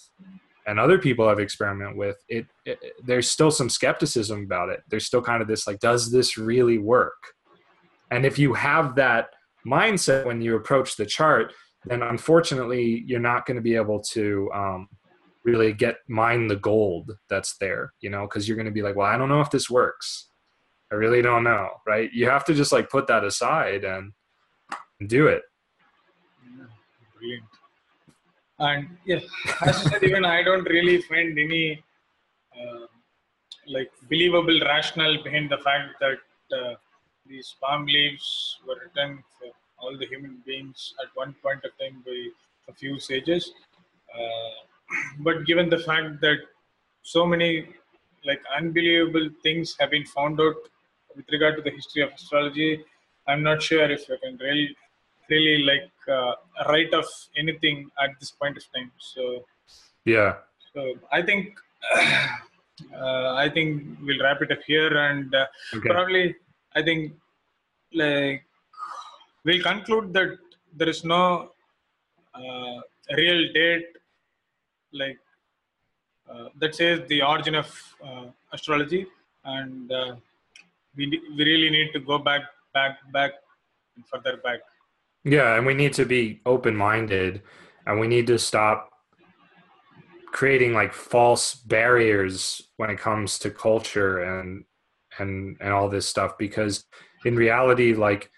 [0.67, 4.83] and other people have experimented with it, it there's still some skepticism about it.
[4.91, 7.17] There's still kind of this like does this really work
[8.11, 9.31] and if you have that
[9.67, 11.53] mindset when you approach the chart
[11.85, 14.89] then unfortunately you're not going to be able to um,
[15.45, 18.97] really get mine the gold that's there you know because you're going to be like
[18.97, 20.27] well i don't know if this works.
[20.91, 22.11] I really don't know right?
[22.13, 24.13] You have to just like put that aside and,
[25.07, 25.43] do it.
[26.59, 26.65] Yeah,
[27.17, 27.45] brilliant.
[28.59, 29.21] And yeah,
[29.63, 31.85] as you said, even I don't really find any
[32.53, 32.87] uh,
[33.69, 36.19] like believable rationale behind the fact that
[36.57, 36.75] uh,
[37.29, 39.49] these palm leaves were written for
[39.79, 42.19] all the human beings at one point of time by
[42.69, 43.53] a few sages.
[44.15, 44.55] Uh,
[45.21, 46.39] but given the fact that
[47.03, 47.69] so many
[48.25, 50.57] like unbelievable things have been found out
[51.17, 52.85] with regard to the history of astrology,
[53.27, 54.77] I'm not sure if I can really
[55.31, 56.33] really like uh,
[56.69, 57.05] write of
[57.37, 58.91] anything at this point of time.
[58.99, 59.45] So
[60.05, 60.35] yeah.
[60.75, 61.59] So I think
[61.95, 65.89] uh, I think we'll wrap it up here, and uh, Okay.
[65.89, 66.35] probably
[66.79, 67.01] I think
[67.93, 68.45] like
[69.45, 70.39] we'll conclude that
[70.79, 71.51] there is no
[72.35, 72.79] uh,
[73.21, 73.89] real date
[74.93, 75.19] like
[76.31, 77.69] uh, that says the origin of
[78.07, 79.07] uh, astrology,
[79.45, 80.15] and uh,
[80.97, 81.07] we
[81.37, 82.43] we really need to go back,
[82.75, 83.33] back, back,
[83.97, 84.61] and further back.
[85.25, 87.43] Yeah, and we need to be open minded
[87.89, 88.91] and we need to stop
[90.27, 94.65] creating like false barriers when it comes to culture and
[95.21, 96.85] and and all this stuff because
[97.25, 98.31] in reality like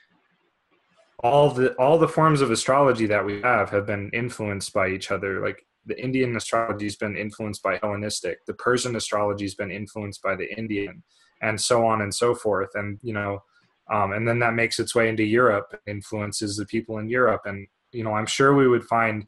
[1.20, 5.11] all the all the forms of astrology that we have have been influenced by each
[5.11, 5.43] other.
[5.43, 8.45] Like the indian astrology has been influenced by hellenistic.
[8.47, 11.03] The persian astrology has been influenced by the indian
[11.43, 12.70] and so on and so forth.
[12.74, 13.43] And you know
[13.91, 17.66] um, and then that makes its way into Europe, influences the people in Europe, and
[17.93, 19.26] you know I'm sure we would find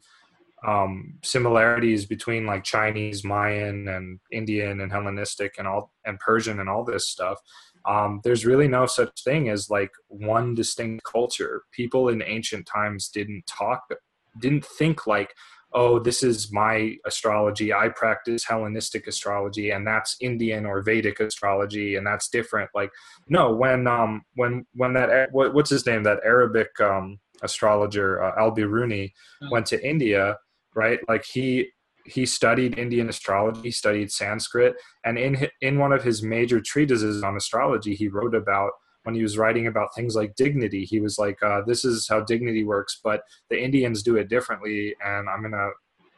[0.65, 6.69] um, similarities between like Chinese, Mayan, and Indian, and Hellenistic, and all and Persian, and
[6.69, 7.39] all this stuff.
[7.85, 11.63] Um, there's really no such thing as like one distinct culture.
[11.71, 13.81] People in ancient times didn't talk,
[14.39, 15.33] didn't think like,
[15.73, 17.73] oh, this is my astrology.
[17.73, 22.69] I practice Hellenistic astrology, and that's Indian or Vedic astrology, and that's different.
[22.73, 22.91] Like
[23.27, 28.31] no, when um when when that what, what's his name that Arabic um astrologer uh,
[28.39, 29.11] Al Biruni
[29.51, 30.37] went to India,
[30.75, 30.99] right?
[31.07, 31.69] Like he
[32.05, 37.35] he studied Indian astrology, studied Sanskrit, and in in one of his major treatises on
[37.35, 38.71] astrology, he wrote about
[39.03, 40.85] when he was writing about things like dignity.
[40.85, 44.95] He was like, uh, "This is how dignity works, but the Indians do it differently,
[45.03, 45.69] and I'm gonna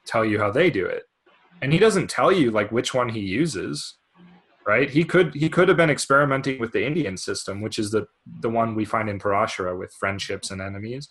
[0.06, 1.04] tell you how they do it."
[1.62, 3.98] And he doesn't tell you like which one he uses
[4.66, 4.90] right?
[4.90, 8.08] He could he could have been experimenting with the Indian system, which is the
[8.42, 11.10] the one we find in Parashara with friendships and enemies.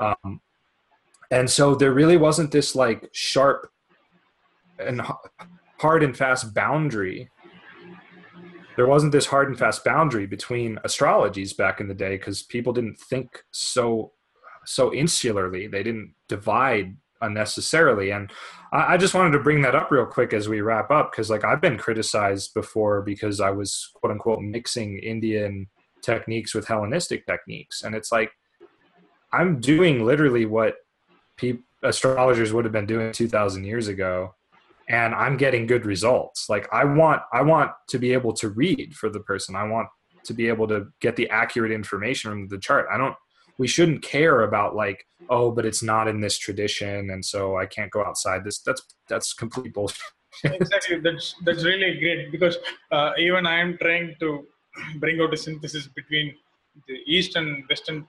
[0.00, 0.40] Um,
[1.30, 3.70] and so there really wasn't this like sharp
[4.78, 5.02] and
[5.78, 7.28] hard and fast boundary.
[8.76, 12.72] There wasn't this hard and fast boundary between astrologies back in the day because people
[12.72, 14.12] didn't think so
[14.64, 15.70] so insularly.
[15.70, 18.10] They didn't divide unnecessarily.
[18.10, 18.30] And
[18.72, 21.30] I, I just wanted to bring that up real quick as we wrap up because
[21.30, 25.66] like I've been criticized before because I was quote unquote mixing Indian
[26.02, 28.30] techniques with Hellenistic techniques, and it's like
[29.32, 30.76] I'm doing literally what
[31.38, 34.34] peop astrologers would have been doing 2,000 years ago,
[34.88, 36.48] and I'm getting good results.
[36.48, 39.56] Like I want I want to be able to read for the person.
[39.56, 39.88] I want
[40.24, 42.86] to be able to get the accurate information from the chart.
[42.92, 43.14] I don't
[43.58, 47.66] we shouldn't care about like oh but it's not in this tradition and so i
[47.66, 50.00] can't go outside this that's that's complete bullshit
[50.44, 52.56] exactly that's that's really great because
[52.92, 54.46] uh, even i am trying to
[54.96, 56.34] bring out a synthesis between
[56.86, 58.06] the east and western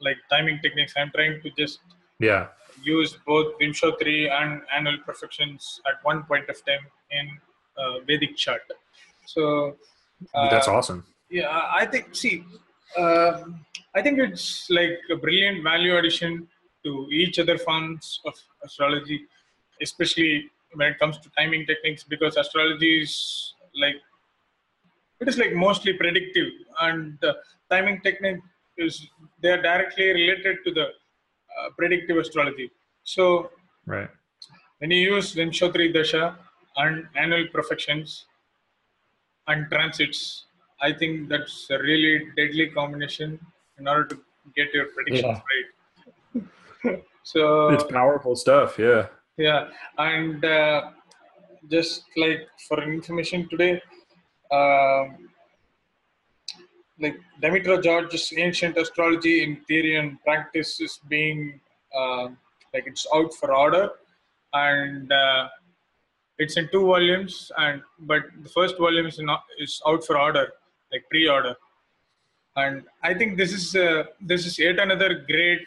[0.00, 1.78] like timing techniques i'm trying to just
[2.18, 2.48] yeah
[2.82, 7.38] use both vimshotri and annual perfections at one point of time in
[7.78, 8.62] uh, vedic chart.
[9.26, 9.76] So
[10.34, 11.04] uh, that's awesome.
[11.30, 12.44] yeah i think see
[12.98, 13.64] um
[13.94, 16.46] i think it's like a brilliant value addition
[16.84, 19.20] to each other forms of astrology
[19.82, 23.96] especially when it comes to timing techniques because astrology is like
[25.20, 26.50] it is like mostly predictive
[26.82, 27.32] and the
[27.70, 28.42] timing technique
[28.76, 29.08] is
[29.42, 30.86] they are directly related to the
[31.60, 32.70] uh, predictive astrology.
[33.04, 33.50] So
[33.86, 34.08] right.
[34.78, 36.36] when you use Vimshotri Dasha
[36.76, 38.26] and annual perfections
[39.46, 40.46] and transits,
[40.80, 43.38] I think that's a really deadly combination
[43.78, 44.20] in order to
[44.56, 47.04] get your predictions right.
[47.22, 49.06] so it's powerful stuff yeah.
[49.40, 50.90] Yeah, and uh,
[51.70, 53.80] just like for information today,
[54.52, 55.30] um,
[57.00, 61.60] like Demetra George's ancient astrology in theory and practice is being
[61.96, 62.28] uh,
[62.74, 63.90] like it's out for order,
[64.52, 65.48] and uh,
[66.38, 67.50] it's in two volumes.
[67.56, 70.52] And but the first volume is not is out for order,
[70.92, 71.56] like pre-order.
[72.56, 75.66] And I think this is uh, this is yet another great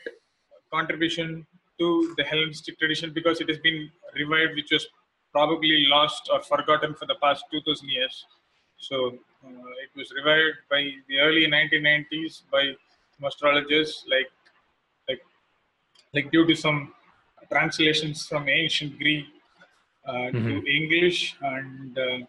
[0.71, 1.45] contribution
[1.79, 4.87] to the Hellenistic tradition because it has been revived, which was
[5.31, 8.25] probably lost or forgotten for the past 2000 years.
[8.77, 9.17] So
[9.47, 12.73] it was revived by the early 1990s by
[13.15, 14.31] some astrologers, like
[15.09, 15.21] like
[16.13, 16.93] like due to some
[17.51, 19.25] translations from ancient Greek
[20.05, 20.67] uh, to Mhm.
[20.67, 22.19] English, and uh,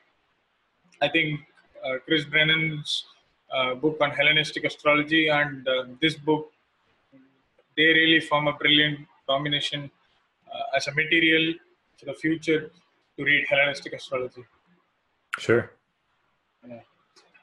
[1.01, 1.41] I think
[1.85, 3.05] uh, Chris Brennan's
[3.53, 6.53] uh, book on Hellenistic astrology and uh, this book
[7.77, 9.91] they really form a brilliant combination
[10.53, 11.55] uh, as a material
[11.99, 12.71] for the future
[13.17, 14.45] to read Hellenistic astrology.
[15.39, 15.71] sure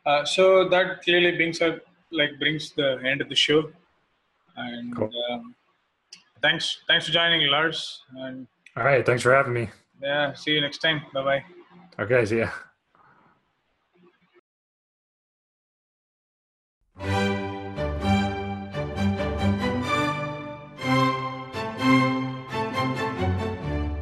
[0.06, 1.80] Uh, so that clearly brings up,
[2.12, 3.72] like brings the end of the show.
[4.58, 5.12] And Cool.
[5.32, 5.56] um,
[6.42, 8.02] thanks, thanks for joining, Lars.
[8.16, 9.06] And All right.
[9.06, 9.70] Thanks for having me.
[10.02, 11.02] yeah, see you next time.
[11.14, 11.44] Bye bye.
[12.04, 12.26] Okay.
[12.26, 12.50] See ya.